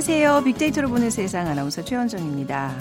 안녕하세요. 0.00 0.44
빅데이터로 0.44 0.88
보는 0.88 1.10
세상 1.10 1.46
아나운서 1.46 1.84
최원정입니다. 1.84 2.74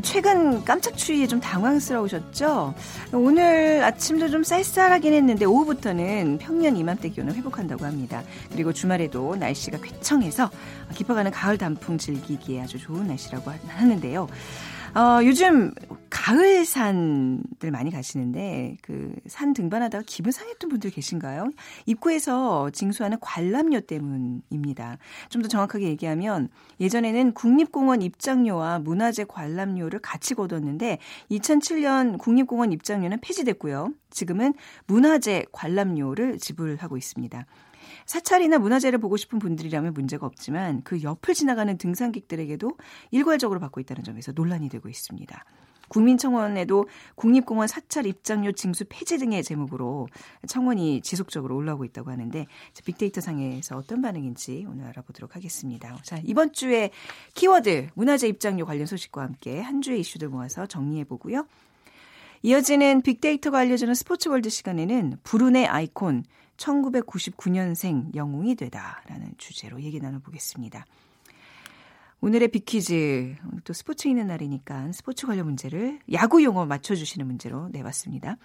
최근 0.00 0.64
깜짝 0.64 0.96
추위에 0.96 1.26
좀 1.26 1.38
당황스러우셨죠? 1.38 2.74
오늘 3.12 3.84
아침도 3.84 4.30
좀 4.30 4.42
쌀쌀하긴 4.42 5.12
했는데 5.12 5.44
오후부터는 5.44 6.38
평년 6.38 6.78
이맘때 6.78 7.10
기온을 7.10 7.34
회복한다고 7.34 7.84
합니다. 7.84 8.22
그리고 8.50 8.72
주말에도 8.72 9.36
날씨가 9.36 9.76
쾌청해서 9.82 10.50
깊어가는 10.94 11.32
가을 11.32 11.58
단풍 11.58 11.98
즐기기에 11.98 12.62
아주 12.62 12.78
좋은 12.78 13.08
날씨라고 13.08 13.52
하는데요. 13.68 14.26
어, 14.94 15.20
요즘 15.24 15.72
가을 16.08 16.64
산들 16.64 17.72
많이 17.72 17.90
가시는데 17.90 18.76
그 18.82 19.12
산 19.26 19.52
등반하다가 19.54 20.04
기분 20.06 20.30
상했던 20.32 20.68
분들 20.70 20.90
계신가요? 20.90 21.50
입구에서 21.86 22.70
징수하는 22.70 23.18
관람료 23.20 23.80
때문입니다. 23.80 24.98
좀 25.30 25.42
더 25.42 25.48
정확하게 25.48 25.86
얘기하면 25.88 26.48
예전에는 26.80 27.32
국립공원 27.32 28.00
입장료와 28.02 28.78
문화재 28.78 29.24
관람료를 29.24 29.98
같이 30.00 30.34
거뒀는데 30.34 30.98
2007년 31.30 32.18
국립공원 32.18 32.72
입장료는 32.72 33.18
폐지됐고요. 33.20 33.92
지금은 34.10 34.54
문화재 34.86 35.44
관람료를 35.52 36.38
지불하고 36.38 36.96
있습니다. 36.96 37.44
사찰이나 38.06 38.58
문화재를 38.58 38.98
보고 38.98 39.16
싶은 39.16 39.38
분들이라면 39.38 39.94
문제가 39.94 40.26
없지만 40.26 40.82
그 40.82 41.02
옆을 41.02 41.34
지나가는 41.34 41.76
등산객들에게도 41.76 42.76
일괄적으로 43.10 43.60
받고 43.60 43.80
있다는 43.80 44.04
점에서 44.04 44.32
논란이 44.32 44.68
되고 44.68 44.88
있습니다. 44.88 45.44
국민청원에도 45.88 46.88
국립공원 47.14 47.68
사찰 47.68 48.06
입장료 48.06 48.52
징수 48.52 48.84
폐지 48.88 49.18
등의 49.18 49.42
제목으로 49.42 50.08
청원이 50.46 51.02
지속적으로 51.02 51.56
올라오고 51.56 51.84
있다고 51.84 52.10
하는데 52.10 52.46
빅데이터 52.84 53.20
상에서 53.20 53.76
어떤 53.76 54.02
반응인지 54.02 54.66
오늘 54.68 54.86
알아보도록 54.86 55.36
하겠습니다. 55.36 55.96
자, 56.02 56.18
이번 56.24 56.52
주에 56.52 56.90
키워드 57.34 57.88
문화재 57.94 58.28
입장료 58.28 58.64
관련 58.66 58.86
소식과 58.86 59.22
함께 59.22 59.60
한 59.60 59.82
주의 59.82 60.00
이슈들 60.00 60.28
모아서 60.28 60.66
정리해 60.66 61.04
보고요. 61.04 61.46
이어지는 62.42 63.00
빅데이터가 63.02 63.58
알려주는 63.60 63.94
스포츠월드 63.94 64.50
시간에는 64.50 65.18
불운의 65.22 65.66
아이콘 65.66 66.24
1999년생 66.56 68.14
영웅이 68.14 68.54
되다라는 68.54 69.34
주제로 69.38 69.80
얘기 69.82 70.00
나눠보겠습니다. 70.00 70.84
오늘의 72.20 72.48
big 72.48 72.74
퀴즈, 72.74 73.34
또 73.64 73.72
스포츠 73.72 74.08
있는 74.08 74.28
날이니까 74.28 74.92
스포츠 74.92 75.26
관련 75.26 75.44
문제를 75.44 75.98
야구 76.12 76.42
용어 76.42 76.64
맞춰주시는 76.64 77.26
문제로 77.26 77.68
내봤습니다. 77.68 78.38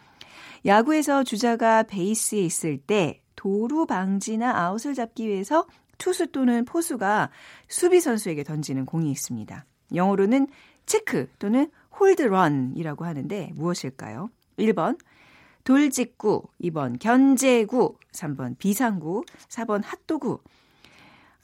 야구에서 0.66 1.24
주자가 1.24 1.84
베이스에 1.84 2.40
있을 2.40 2.78
때 2.78 3.22
도루 3.38 3.86
방지나 3.86 4.54
아웃을 4.66 4.94
잡기 4.96 5.28
위해서 5.28 5.66
투수 5.98 6.28
또는 6.32 6.66
포수가 6.66 7.30
수비 7.70 8.02
선수에게 8.02 8.44
던지는 8.44 8.86
공이 8.86 9.12
있습니다. 9.12 9.66
영어로는 9.96 10.48
체크 10.86 11.30
또는 11.40 11.72
hold 12.00 12.35
run이라고 12.35 13.06
하는데 13.06 13.52
무엇일까요? 13.56 14.30
1번 14.58 14.98
돌직구, 15.64 16.48
2번 16.62 17.00
견제구, 17.00 17.98
3번 18.12 18.58
비상구, 18.58 19.24
4번 19.50 19.82
핫도그. 19.84 20.38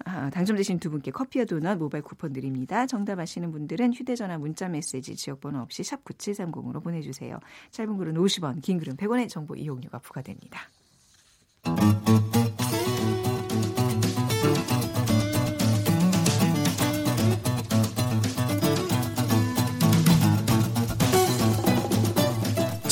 아, 0.06 0.30
당첨되신 0.30 0.80
두 0.80 0.92
분께 0.92 1.10
커피와 1.12 1.46
도넛 1.46 1.78
모바일 1.78 2.04
쿠폰 2.04 2.34
드립니다. 2.34 2.86
정답 2.86 3.20
아시는 3.20 3.52
분들은 3.52 3.94
휴대전화 3.94 4.38
문자 4.38 4.68
메시지 4.68 5.16
지역번호 5.16 5.60
없이 5.60 5.84
샵 5.84 6.04
9730으로 6.04 6.84
보내주세요. 6.84 7.40
짧은 7.72 7.98
글은 7.98 8.16
50원, 8.16 8.62
긴 8.62 8.78
글은 8.78 8.98
100원의 8.98 9.30
정보 9.30 9.56
이용료가 9.56 10.00
부과됩니다. 10.00 10.70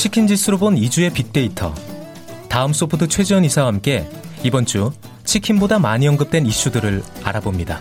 치킨 0.04 0.28
지수로 0.28 0.58
본 0.58 0.76
2주의 0.76 1.14
빅데이터. 1.14 1.74
다음 2.50 2.74
소프트 2.74 3.08
최지원 3.08 3.46
이사와 3.46 3.70
함께 3.70 4.06
이번 4.44 4.66
주 4.66 4.92
치킨보다 5.24 5.80
많이 5.80 6.10
언급된 6.10 6.46
이슈들을 6.46 7.02
알아봅니다. 7.24 7.80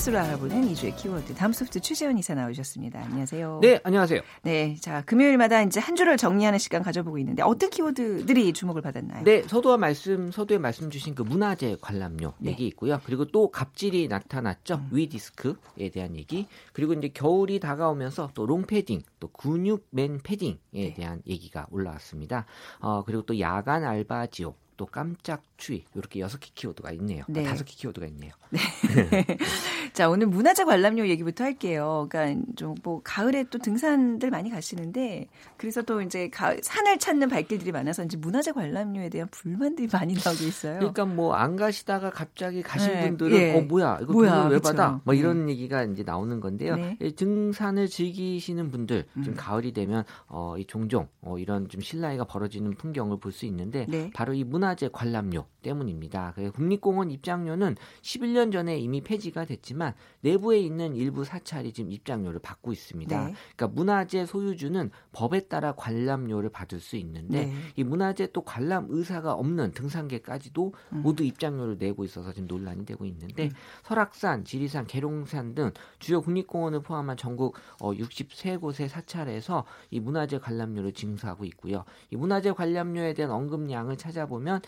스스로 0.00 0.18
알아보는 0.18 0.66
2주의 0.72 0.96
키워드. 0.96 1.34
다음 1.34 1.52
소프트 1.52 1.78
최재원 1.78 2.16
이사 2.16 2.32
나오셨습니다. 2.32 3.00
안녕하세요. 3.00 3.58
네, 3.60 3.80
안녕하세요. 3.84 4.22
네, 4.40 4.74
자 4.80 5.02
금요일마다 5.04 5.60
이제 5.60 5.78
한 5.78 5.94
주를 5.94 6.16
정리하는 6.16 6.58
시간 6.58 6.82
가져보고 6.82 7.18
있는데 7.18 7.42
어떤 7.42 7.68
키워드들이 7.68 8.54
주목을 8.54 8.80
받았나요? 8.80 9.24
네, 9.24 9.42
서두와 9.42 9.76
말씀 9.76 10.32
서두에 10.32 10.56
말씀 10.56 10.88
주신 10.88 11.14
그 11.14 11.20
문화재 11.20 11.76
관람료 11.82 12.32
네. 12.38 12.52
얘기 12.52 12.66
있고요. 12.68 12.98
그리고 13.04 13.26
또 13.26 13.50
갑질이 13.50 14.08
나타났죠. 14.08 14.76
음. 14.76 14.88
위 14.90 15.06
디스크에 15.06 15.90
대한 15.92 16.16
얘기. 16.16 16.46
그리고 16.72 16.94
이제 16.94 17.08
겨울이 17.08 17.60
다가오면서 17.60 18.30
또 18.32 18.46
롱패딩, 18.46 19.02
또 19.20 19.28
근육맨 19.28 20.20
패딩에 20.22 20.56
네. 20.72 20.94
대한 20.94 21.20
얘기가 21.26 21.66
올라왔습니다. 21.70 22.46
어, 22.78 23.04
그리고 23.04 23.20
또 23.26 23.38
야간 23.38 23.84
알바 23.84 24.28
지옥. 24.28 24.58
또 24.80 24.86
깜짝 24.86 25.42
추위 25.60 25.84
이렇게 25.94 26.18
여섯 26.20 26.38
개 26.38 26.50
키워드가 26.54 26.90
있네요. 26.92 27.22
아, 27.22 27.26
네. 27.28 27.44
다섯 27.44 27.64
개 27.64 27.74
키워드가 27.76 28.06
있네요. 28.08 28.32
네. 28.50 28.58
자 29.92 30.08
오늘 30.08 30.26
문화재 30.26 30.64
관람료 30.64 31.06
얘기부터 31.08 31.44
할게요. 31.44 32.08
그러니까 32.10 32.42
좀 32.56 32.74
뭐 32.82 33.02
가을에 33.04 33.44
또 33.50 33.58
등산들 33.58 34.30
많이 34.30 34.48
가시는데 34.48 35.26
그래서 35.58 35.82
또 35.82 36.00
이제 36.00 36.30
가, 36.30 36.56
산을 36.62 36.98
찾는 36.98 37.28
발길들이 37.28 37.72
많아서 37.72 38.04
이제 38.04 38.16
문화재 38.16 38.52
관람료에 38.52 39.10
대한 39.10 39.28
불만들이 39.30 39.88
많이 39.92 40.14
나오고 40.14 40.44
있어요. 40.44 40.78
그러니까 40.78 41.04
뭐 41.04 41.34
안 41.34 41.56
가시다가 41.56 42.10
갑자기 42.10 42.62
가신 42.62 42.92
네. 42.92 43.08
분들은 43.08 43.36
예. 43.36 43.58
어 43.58 43.60
뭐야 43.62 43.98
이거 44.02 44.12
뭐야, 44.12 44.44
왜 44.44 44.56
그쵸. 44.56 44.70
받아? 44.70 45.00
뭐 45.04 45.14
이런 45.14 45.46
네. 45.46 45.52
얘기가 45.52 45.84
이제 45.84 46.02
나오는 46.02 46.40
건데요. 46.40 46.76
네. 46.76 46.96
등산을 47.16 47.88
즐기시는 47.88 48.70
분들 48.70 49.04
좀 49.14 49.24
음. 49.28 49.34
가을이 49.36 49.72
되면 49.72 50.04
어, 50.26 50.56
이 50.56 50.64
종종 50.64 51.08
어, 51.20 51.38
이런 51.38 51.68
좀 51.68 51.80
실나이가 51.80 52.24
벌어지는 52.24 52.74
풍경을 52.74 53.18
볼 53.18 53.30
수 53.30 53.46
있는데 53.46 53.86
네. 53.88 54.10
바로 54.12 54.34
이 54.34 54.42
문화재 54.42 54.88
관람료 54.92 55.46
때문입니다. 55.62 56.34
국립공원 56.54 57.10
입장료는 57.10 57.76
11년 58.02 58.52
전에 58.52 58.78
이미 58.78 59.00
폐지가 59.02 59.44
됐지만 59.44 59.94
내부에 60.20 60.58
있는 60.58 60.94
일부 60.94 61.24
사찰이 61.24 61.72
지금 61.72 61.92
입장료를 61.92 62.40
받고 62.40 62.72
있습니다. 62.72 63.26
네. 63.26 63.34
그러니까 63.56 63.68
문화재 63.68 64.26
소유주는 64.26 64.90
법에 65.12 65.40
따라 65.48 65.72
관람료를 65.72 66.50
받을 66.50 66.80
수 66.80 66.96
있는데 66.96 67.46
네. 67.46 67.54
이 67.76 67.84
문화재 67.84 68.28
또 68.32 68.42
관람 68.42 68.86
의사가 68.88 69.32
없는 69.34 69.72
등산객까지도 69.72 70.74
음. 70.92 71.02
모두 71.02 71.24
입장료를 71.24 71.76
내고 71.78 72.04
있어서 72.04 72.32
지금 72.32 72.48
논란이 72.48 72.84
되고 72.86 73.04
있는데 73.04 73.44
음. 73.44 73.50
설악산, 73.84 74.44
지리산, 74.44 74.86
계룡산 74.86 75.54
등 75.54 75.72
주요 75.98 76.20
국립공원을 76.20 76.82
포함한 76.82 77.16
전국 77.16 77.56
63곳의 77.78 78.84
어, 78.84 78.88
사찰에서 78.88 79.64
이 79.90 80.00
문화재 80.00 80.38
관람료를 80.38 80.92
징수하고 80.92 81.44
있고요. 81.46 81.84
이 82.10 82.16
문화재 82.16 82.52
관람료에 82.52 83.14
대한 83.14 83.30
언급량을 83.32 83.96
찾아보면 83.96 84.62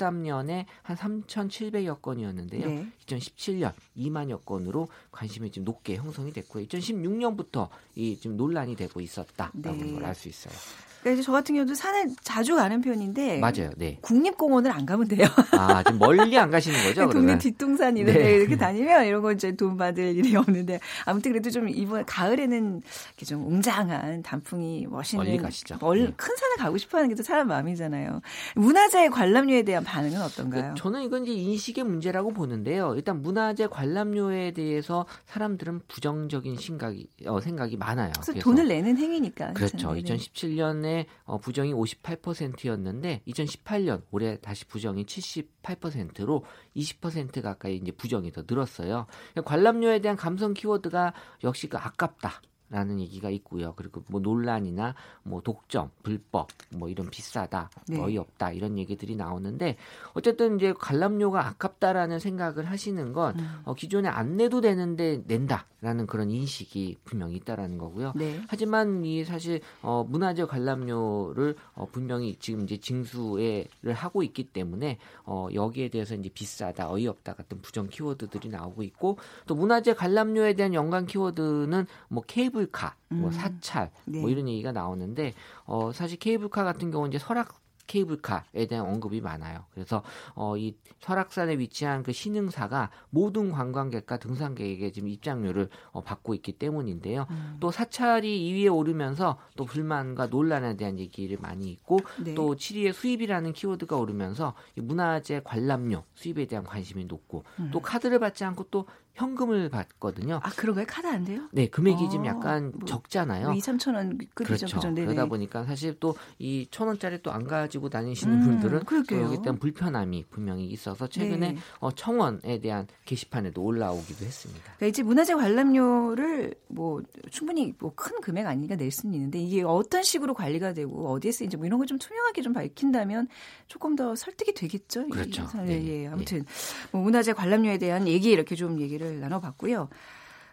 2013년에 0.00 0.64
한 0.82 0.96
3,700여 0.96 2.00
건이었는데요. 2.00 2.66
네. 2.66 2.86
2017년 3.06 3.72
2만여 3.96 4.44
건으로 4.44 4.88
관심이 5.12 5.50
좀 5.50 5.64
높게 5.64 5.96
형성이 5.96 6.32
됐고요. 6.32 6.66
2016년부터 6.66 7.68
이 7.94 8.16
지금 8.16 8.36
논란이 8.36 8.76
되고 8.76 9.00
있었다라고 9.00 9.76
네. 9.76 9.92
걸알 9.92 10.14
수 10.14 10.28
있어요. 10.28 10.54
그러니까 11.00 11.12
이제 11.20 11.22
저 11.22 11.32
같은 11.32 11.54
경우도 11.54 11.74
산에 11.74 12.06
자주 12.22 12.56
가는 12.56 12.80
편인데 12.80 13.38
맞아요. 13.38 13.70
네. 13.76 13.98
국립공원을 14.02 14.70
안 14.72 14.84
가면 14.84 15.06
돼요. 15.08 15.26
아, 15.52 15.82
좀 15.84 15.98
멀리 15.98 16.36
안 16.36 16.50
가시는 16.50 16.78
거죠? 16.84 17.08
동네 17.10 17.38
뒷동산 17.38 17.96
이런 17.96 18.12
네. 18.14 18.18
데 18.22 18.34
이렇게 18.36 18.56
다니면 18.56 19.06
이런 19.06 19.22
거 19.22 19.30
이제 19.32 19.52
돈 19.54 19.76
받을 19.76 20.16
일이 20.16 20.34
없는데 20.34 20.80
아무튼 21.06 21.30
그래도 21.32 21.50
좀 21.50 21.68
이번 21.68 22.04
가을에는 22.04 22.82
이렇게 23.10 23.24
좀 23.26 23.46
웅장한 23.46 24.22
단풍이 24.22 24.86
멋있는 24.90 25.24
멀리 25.24 25.38
가시죠. 25.38 25.78
멀, 25.80 25.98
네. 26.06 26.12
큰 26.16 26.36
산에 26.36 26.56
가고 26.56 26.76
싶어 26.76 26.98
하는 26.98 27.08
게 27.08 27.20
또 27.20 27.22
사람 27.22 27.48
마음이잖아요. 27.48 28.22
문화재 28.54 29.10
관람료에 29.10 29.62
대한 29.64 29.84
반응은 29.84 30.22
어떤가요? 30.22 30.74
저는 30.78 31.02
이건 31.02 31.24
이제 31.26 31.32
인식의 31.34 31.84
문제라고 31.84 32.32
보는데요. 32.32 32.94
일단 32.94 33.20
문화재 33.20 33.66
관람료에 33.66 34.52
대해서 34.52 35.04
사람들은 35.26 35.82
부정적인 35.86 36.56
생각이 36.56 37.08
어, 37.26 37.40
생각이 37.40 37.76
많아요. 37.76 38.10
그래서, 38.14 38.32
그래서 38.32 38.44
돈을 38.44 38.68
내는 38.68 38.96
행위니까. 38.96 39.52
그렇죠. 39.52 39.90
2017년에 39.90 40.89
전에 40.90 41.06
어, 41.24 41.38
부정이 41.38 41.72
58%였는데 41.72 43.22
2018년 43.28 44.02
올해 44.10 44.36
다시 44.40 44.64
부정이 44.66 45.04
78%로 45.06 46.44
20% 46.76 47.40
가까이 47.40 47.76
이제 47.76 47.92
부정이 47.92 48.32
더 48.32 48.42
늘었어요. 48.46 49.06
관람료에 49.44 50.00
대한 50.00 50.16
감성 50.16 50.52
키워드가 50.52 51.14
역시 51.44 51.68
그 51.68 51.78
아깝다. 51.78 52.42
라는 52.70 53.00
얘기가 53.00 53.30
있고요. 53.30 53.74
그리고 53.74 54.04
뭐 54.06 54.20
논란이나 54.20 54.94
뭐 55.24 55.40
독점, 55.42 55.90
불법, 56.04 56.48
뭐 56.70 56.88
이런 56.88 57.10
비싸다, 57.10 57.68
네. 57.88 58.00
어이없다 58.00 58.52
이런 58.52 58.78
얘기들이 58.78 59.16
나오는데 59.16 59.76
어쨌든 60.14 60.56
이제 60.56 60.72
관람료가 60.78 61.48
아깝다라는 61.48 62.20
생각을 62.20 62.70
하시는 62.70 63.12
건 63.12 63.38
음. 63.38 63.60
어, 63.64 63.74
기존에 63.74 64.08
안 64.08 64.36
내도 64.36 64.60
되는데 64.60 65.22
낸다라는 65.26 66.06
그런 66.06 66.30
인식이 66.30 66.98
분명히 67.04 67.36
있다라는 67.36 67.76
거고요. 67.76 68.12
네. 68.14 68.40
하지만 68.46 69.04
이 69.04 69.24
사실 69.24 69.60
어, 69.82 70.06
문화재 70.08 70.44
관람료를 70.44 71.56
어, 71.74 71.88
분명히 71.90 72.36
지금 72.36 72.62
이제 72.62 72.76
징수를 72.76 73.66
하고 73.94 74.22
있기 74.22 74.44
때문에 74.44 74.98
어, 75.24 75.48
여기에 75.52 75.88
대해서 75.88 76.14
이제 76.14 76.28
비싸다, 76.32 76.88
어이없다 76.88 77.34
같은 77.34 77.60
부정 77.60 77.88
키워드들이 77.88 78.48
나오고 78.48 78.84
있고 78.84 79.18
또 79.46 79.56
문화재 79.56 79.94
관람료에 79.94 80.54
대한 80.54 80.72
연관 80.72 81.06
키워드는 81.06 81.86
뭐 82.08 82.22
케이블 82.26 82.59
케이블카, 82.60 82.94
뭐 83.08 83.28
음. 83.28 83.32
사찰, 83.32 83.90
뭐 84.04 84.14
네. 84.14 84.20
뭐 84.20 84.30
이런 84.30 84.48
얘기가 84.48 84.72
나오는데 84.72 85.34
어 85.64 85.92
사실 85.92 86.18
케이블카 86.18 86.64
같은 86.64 86.90
경우는 86.90 87.10
이제 87.10 87.18
설악 87.18 87.60
케이블카에 87.86 88.66
대한 88.68 88.86
언급이 88.86 89.20
많아요. 89.20 89.64
그래서 89.72 90.04
어, 90.36 90.56
이 90.56 90.76
설악산에 91.00 91.58
위치한 91.58 92.04
그 92.04 92.12
신흥사가 92.12 92.90
모든 93.10 93.50
관광객과 93.50 94.18
등산객에게 94.18 94.92
지금 94.92 95.08
입장료를 95.08 95.68
어, 95.90 96.00
받고 96.00 96.34
있기 96.34 96.52
때문인데요. 96.52 97.26
음. 97.30 97.56
또 97.58 97.72
사찰이 97.72 98.52
2위에 98.52 98.72
오르면서 98.72 99.38
또 99.56 99.64
불만과 99.64 100.28
논란에 100.28 100.76
대한 100.76 101.00
얘기를 101.00 101.36
많이 101.40 101.68
있고 101.72 101.98
네. 102.22 102.34
또 102.34 102.54
7위에 102.54 102.92
수입이라는 102.92 103.52
키워드가 103.54 103.96
오르면서 103.96 104.54
이 104.76 104.80
문화재 104.80 105.40
관람료 105.42 106.04
수입에 106.14 106.46
대한 106.46 106.64
관심이 106.64 107.06
높고 107.06 107.42
음. 107.58 107.70
또 107.72 107.80
카드를 107.80 108.20
받지 108.20 108.44
않고 108.44 108.66
또 108.70 108.86
현금을 109.20 109.68
받거든요. 109.68 110.40
아, 110.42 110.50
그런가요? 110.50 110.86
카드 110.88 111.06
안 111.06 111.24
돼요? 111.24 111.48
네, 111.52 111.68
금액이 111.68 112.04
어, 112.04 112.08
좀 112.08 112.26
약간 112.26 112.72
뭐, 112.74 112.86
적잖아요. 112.86 113.46
뭐 113.48 113.54
2, 113.54 113.58
3천 113.60 113.94
원 113.94 114.18
그렇죠. 114.34 114.66
그죠? 114.66 114.94
그러다 114.94 115.26
보니까 115.26 115.64
사실 115.64 115.98
또 116.00 116.14
이 116.38 116.66
천 116.70 116.86
원짜리 116.88 117.20
또 117.22 117.30
안 117.30 117.44
가지고 117.46 117.88
다니시는 117.90 118.34
음, 118.42 118.60
분들은 118.60 118.80
또 119.08 119.22
여기 119.22 119.36
때문 119.42 119.58
불편함이 119.58 120.26
분명히 120.30 120.66
있어서 120.66 121.06
최근에 121.06 121.52
네. 121.52 121.58
어, 121.78 121.90
청원에 121.92 122.60
대한 122.60 122.86
게시판에도 123.04 123.62
올라오기도 123.62 124.24
했습니다. 124.24 124.62
그러니까 124.76 124.86
이제 124.86 125.02
문화재 125.02 125.34
관람료를 125.34 126.54
뭐 126.68 127.02
충분히 127.30 127.74
뭐 127.78 127.90
큰 127.94 128.20
금액 128.22 128.46
아니니까 128.46 128.76
낼 128.76 128.90
수는 128.90 129.14
있는데 129.14 129.38
이게 129.40 129.62
어떤 129.62 130.02
식으로 130.02 130.32
관리가 130.32 130.72
되고 130.72 131.10
어디에 131.12 131.32
쓰인지 131.32 131.56
뭐 131.58 131.66
이런 131.66 131.78
걸 131.78 131.86
좀 131.90 131.98
투명하게 131.98 132.42
좀 132.42 132.52
밝힌다면 132.52 133.26
조금 133.66 133.96
더 133.96 134.14
설득이 134.14 134.54
되겠죠. 134.54 135.08
그렇죠. 135.08 135.44
네. 135.64 135.84
예, 135.84 136.02
예. 136.04 136.06
아무튼 136.06 136.44
뭐 136.92 137.02
문화재 137.02 137.32
관람료에 137.32 137.78
대한 137.78 138.06
얘기 138.06 138.30
이렇게 138.30 138.54
좀 138.54 138.80
얘기를 138.80 139.09
얘기를 139.10 139.20
나눠봤고요. 139.20 139.88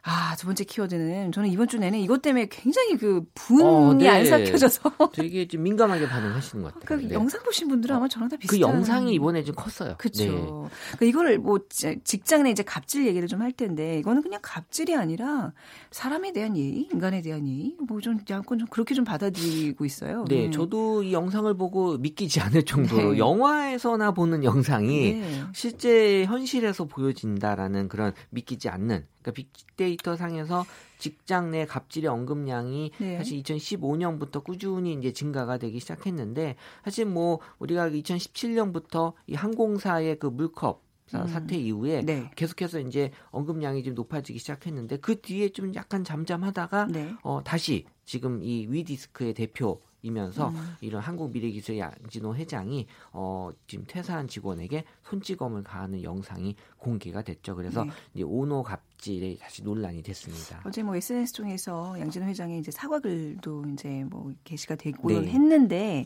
아, 0.04 0.36
두 0.38 0.46
번째 0.46 0.64
키워드는 0.64 1.32
저는 1.32 1.50
이번 1.50 1.68
주 1.68 1.78
내내 1.78 2.00
이것 2.00 2.22
때문에 2.22 2.48
굉장히 2.50 2.98
그 2.98 3.24
분이 3.34 3.64
어, 3.64 3.94
네. 3.94 4.10
안 4.10 4.26
삭혀져서 4.26 4.82
되게 5.14 5.48
좀 5.48 5.64
민감하게 5.64 6.08
반응하시는 6.08 6.64
것 6.64 6.74
같아요. 6.74 7.00
그 7.00 7.08
네. 7.08 7.14
영상 7.14 7.42
보신 7.44 7.68
분들은 7.68 7.96
아마 7.96 8.08
저랑 8.08 8.30
다 8.30 8.36
비슷한 8.38 8.60
그 8.60 8.62
영상이 8.62 9.14
이번에 9.14 9.44
좀 9.44 9.56
컸어요. 9.56 9.96
그렇죠. 9.98 10.24
네. 10.24 10.30
그러니까 10.32 11.06
이거를 11.06 11.40
뭐 11.40 11.60
직장 12.04 12.44
내 12.44 12.52
이제 12.52 12.64
갑질 12.64 13.08
얘기를 13.08 13.28
좀 13.28 13.38
할 13.38 13.52
텐데 13.52 14.00
이거는 14.00 14.22
그냥 14.22 14.40
갑질이 14.42 14.96
아니라 14.96 15.54
사람에 15.92 16.34
대한 16.34 16.58
예의, 16.58 16.88
인간에 16.92 17.22
대한 17.22 17.48
예의 17.48 17.76
뭐좀 17.88 18.20
약간 18.30 18.60
좀 18.60 18.68
그렇게 18.70 18.96
좀 18.96 19.04
받아들이고 19.06 19.86
있어요. 19.86 20.26
네, 20.28 20.46
네. 20.46 20.52
저도 20.52 21.04
이 21.04 21.14
영상을 21.14 21.52
보고 21.56 21.98
믿기지 21.98 22.40
않을 22.42 22.64
정도로 22.66 23.12
네. 23.14 23.18
영화에서나 23.20 24.12
보는 24.12 24.44
영상이 24.44 25.14
네. 25.14 25.44
실제 25.54 26.26
현실에서 26.26 26.86
보여진다라는 26.86 27.88
그런 27.90 28.14
믿기지 28.30 28.70
않는 28.70 29.06
그러니까 29.22 29.32
빅 29.34 29.52
데이터 29.88 30.18
상에서 30.18 30.66
직장 30.98 31.52
내 31.52 31.66
갑질의 31.66 32.10
언급량이 32.10 32.92
네. 32.98 33.18
사실 33.18 33.42
2015년부터 33.42 34.44
꾸준히 34.44 34.94
이제 34.94 35.14
증가가 35.14 35.58
되기 35.58 35.80
시작했는데 35.80 36.56
사실 36.84 37.06
뭐 37.06 37.40
우리가 37.60 37.90
2017년부터 37.90 39.14
이 39.28 39.36
항공사의 39.36 40.20
그 40.20 40.28
물컵 40.28 40.84
음. 41.16 41.28
사태 41.28 41.56
이후에 41.56 42.02
네. 42.02 42.30
계속해서 42.36 42.82
이제 42.82 43.12
언급량이 43.30 43.82
좀 43.84 43.94
높아지기 43.94 44.40
시작했는데 44.40 44.98
그 44.98 45.22
뒤에 45.22 45.50
좀 45.50 45.74
약간 45.74 46.04
잠잠하다가 46.04 46.88
네. 46.88 47.14
어 47.24 47.42
다시 47.46 47.86
지금 48.04 48.44
이 48.44 48.68
위디스크의 48.70 49.34
대표 49.34 49.82
이면서 50.08 50.48
음. 50.50 50.76
이런 50.82 51.02
한국 51.02 51.32
미래기술 51.32 51.78
양진호 51.78 52.36
회장이 52.36 52.88
어 53.12 53.52
지금 53.68 53.84
퇴사한 53.88 54.28
직원에게 54.30 54.86
손찌검을 55.04 55.64
가하는 55.64 56.02
영상이 56.02 56.56
공개가 56.78 57.22
됐죠. 57.22 57.56
그래서 57.56 57.84
네. 57.84 57.92
이제 58.14 58.24
오노 58.24 58.64
갑질에 58.64 59.36
다시 59.38 59.64
논란이 59.64 60.02
됐습니다. 60.04 60.62
어제 60.66 60.82
뭐 60.82 60.96
SNS 60.96 61.34
통해서 61.34 62.00
양진호 62.00 62.26
회장의 62.28 62.60
이제 62.60 62.72
사과글도 62.72 63.66
이제 63.74 64.06
뭐 64.10 64.34
게시가 64.46 64.76
되고 64.76 65.10
네. 65.10 65.28
했는데 65.28 66.06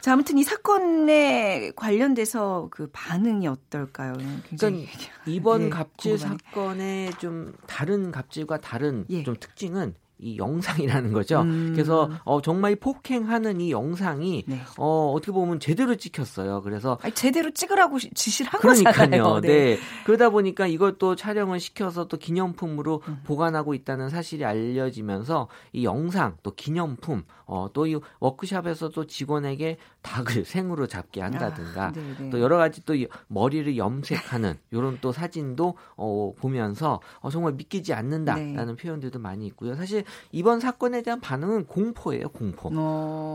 자 0.00 0.12
아무튼 0.12 0.36
이 0.36 0.42
사건에 0.42 1.72
관련돼서 1.74 2.68
그 2.70 2.90
반응이 2.92 3.48
어떨까요? 3.48 4.14
굉장히 4.44 4.86
그러니까 4.86 5.22
이번 5.26 5.62
네, 5.62 5.70
갑질 5.70 6.18
궁금하네. 6.18 6.38
사건의 6.44 7.10
좀 7.18 7.54
다른 7.66 8.10
갑질과 8.12 8.58
다른 8.58 9.06
예. 9.08 9.22
좀 9.22 9.34
특징은 9.40 9.94
이 10.22 10.38
영상이라는 10.38 11.12
거죠. 11.12 11.42
음. 11.42 11.72
그래서 11.74 12.10
어, 12.24 12.40
정말 12.40 12.76
폭행하는 12.76 13.60
이 13.60 13.70
영상이 13.70 14.44
네. 14.46 14.60
어, 14.78 15.12
어떻게 15.14 15.32
보면 15.32 15.60
제대로 15.60 15.94
찍혔어요. 15.96 16.62
그래서 16.62 16.98
아니, 17.02 17.12
제대로 17.14 17.50
찍으라고 17.50 17.98
지시를 17.98 18.50
한 18.52 18.60
그러니까요. 18.60 18.92
거잖아요. 18.94 19.40
네. 19.40 19.48
네. 19.48 19.78
그러다 20.06 20.30
보니까 20.30 20.66
이것도 20.66 21.16
촬영을 21.16 21.60
시켜서 21.60 22.06
또 22.08 22.16
기념품으로 22.16 23.02
음. 23.08 23.20
보관하고 23.24 23.74
있다는 23.74 24.08
사실이 24.08 24.44
알려지면서 24.44 25.48
이 25.72 25.84
영상 25.84 26.36
또 26.42 26.52
기념품 26.54 27.24
어, 27.46 27.68
또 27.72 27.90
이 27.90 27.98
워크샵에서 28.20 28.90
도 28.90 29.06
직원에게 29.06 29.76
닭을 30.02 30.44
생으로 30.46 30.86
잡게 30.86 31.20
한다든가 31.20 31.86
아, 31.86 31.92
네, 31.92 32.02
네. 32.18 32.30
또 32.30 32.40
여러 32.40 32.56
가지 32.56 32.84
또 32.84 32.94
머리를 33.28 33.76
염색하는 33.76 34.54
이런 34.70 34.98
또 35.00 35.12
사진도 35.12 35.74
어, 35.96 36.32
보면서 36.38 37.00
어, 37.20 37.30
정말 37.30 37.54
믿기지 37.54 37.92
않는다라는 37.92 38.76
네. 38.76 38.76
표현들도 38.76 39.18
많이 39.18 39.46
있고요. 39.46 39.74
사실 39.74 40.04
이번 40.32 40.60
사건에 40.60 41.02
대한 41.02 41.20
반응은 41.20 41.66
공포예요, 41.66 42.28
공포. 42.28 42.68
어, 42.68 42.72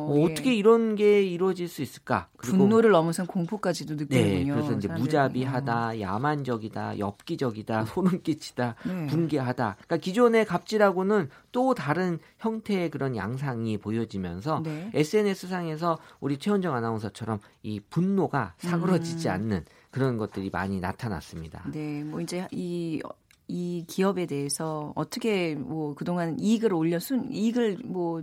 어, 0.10 0.28
예. 0.30 0.34
떻게 0.34 0.54
이런 0.54 0.96
게 0.96 1.24
이루어질 1.24 1.68
수 1.68 1.82
있을까? 1.82 2.30
분노를 2.38 2.92
넘어선 2.92 3.28
공포까지도 3.28 3.96
느끼는군요. 3.96 4.46
네, 4.46 4.52
그래서 4.52 4.74
이제 4.74 4.88
사람들이. 4.88 5.02
무자비하다, 5.02 5.88
어. 5.90 6.00
야만적이다, 6.00 7.00
엽기적이다, 7.00 7.86
소름 7.86 8.22
끼치다, 8.22 8.76
네. 8.86 9.08
분개하다. 9.08 9.76
그러니까 9.76 9.98
기존의 9.98 10.46
갑질하고는 10.46 11.30
또 11.52 11.74
다른 11.74 12.20
형태의 12.40 12.90
그런 12.90 13.16
양상이 13.16 13.78
보여지면서 13.78 14.62
네. 14.64 14.92
SNS 14.94 15.48
상에서 15.48 15.98
우리 16.20 16.38
최현정 16.38 16.74
아나운서처럼 16.74 17.40
이 17.64 17.80
분노가 17.80 18.54
사그러지지 18.58 19.28
음. 19.28 19.34
않는 19.34 19.66
그런 19.92 20.18
것들이 20.18 20.50
많이 20.52 20.80
나타났습니다. 20.80 21.64
네, 21.72 22.04
뭐 22.04 22.20
이제 22.20 22.48
이 22.52 23.02
이 23.48 23.86
기업에 23.88 24.26
대해서 24.26 24.92
어떻게 24.96 25.56
뭐 25.56 25.94
그동안 25.96 26.40
이익을 26.40 26.74
올려 26.74 27.00
순 27.00 27.32
이익을 27.32 27.78
뭐 27.84 28.22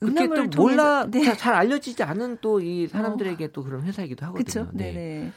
그게 0.00 0.28
또 0.28 0.62
몰라 0.62 1.06
네. 1.10 1.36
잘 1.36 1.54
알려지지 1.54 2.04
않은 2.04 2.38
또 2.40 2.60
이 2.60 2.86
사람들에게 2.86 3.44
어. 3.46 3.48
또 3.52 3.64
그런 3.64 3.82
회사이기도 3.82 4.26
하거든요. 4.26 4.44
그렇죠. 4.44 4.70
네. 4.72 4.92
네네. 4.92 5.32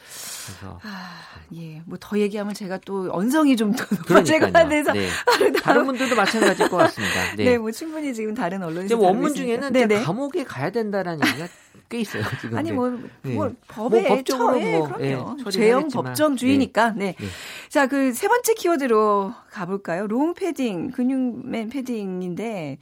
그래서 0.45 0.79
아, 0.83 1.19
예, 1.55 1.81
뭐 1.85 1.97
더 1.99 2.19
얘기하면 2.19 2.53
제가 2.53 2.79
또 2.85 3.09
언성이 3.11 3.55
좀 3.57 3.71
높아질까 3.71 4.67
돼서 4.69 4.93
네. 4.93 5.07
다른 5.63 5.85
분들도 5.87 6.15
마찬가지일 6.15 6.69
것 6.69 6.77
같습니다. 6.77 7.35
네, 7.37 7.43
네 7.45 7.57
뭐 7.57 7.71
충분히 7.71 8.13
지금 8.13 8.35
다른 8.35 8.61
언론에서 8.61 8.97
원문 8.99 9.33
중에는 9.33 9.73
네네. 9.73 10.03
감옥에 10.03 10.43
가야 10.43 10.69
된다라는 10.69 11.25
얘기가 11.27 11.47
꽤 11.91 11.99
있어요. 11.99 12.23
지금 12.39 12.57
아니 12.57 12.71
뭐, 12.71 12.89
네. 13.21 13.33
뭐 13.35 13.53
법에 13.67 14.01
뭐 14.07 14.15
법적으로 14.15 14.53
처에, 14.53 14.77
뭐, 14.77 14.87
그럼요. 14.87 15.35
예, 15.45 15.51
죄형 15.51 15.89
법정주의니까. 15.89 16.91
네. 16.95 17.15
네. 17.19 17.25
자, 17.69 17.87
그 17.87 18.13
세 18.13 18.27
번째 18.27 18.53
키워드로 18.53 19.33
가볼까요? 19.51 20.07
롱 20.07 20.33
패딩, 20.33 20.91
근육맨 20.91 21.69
패딩인데 21.69 22.77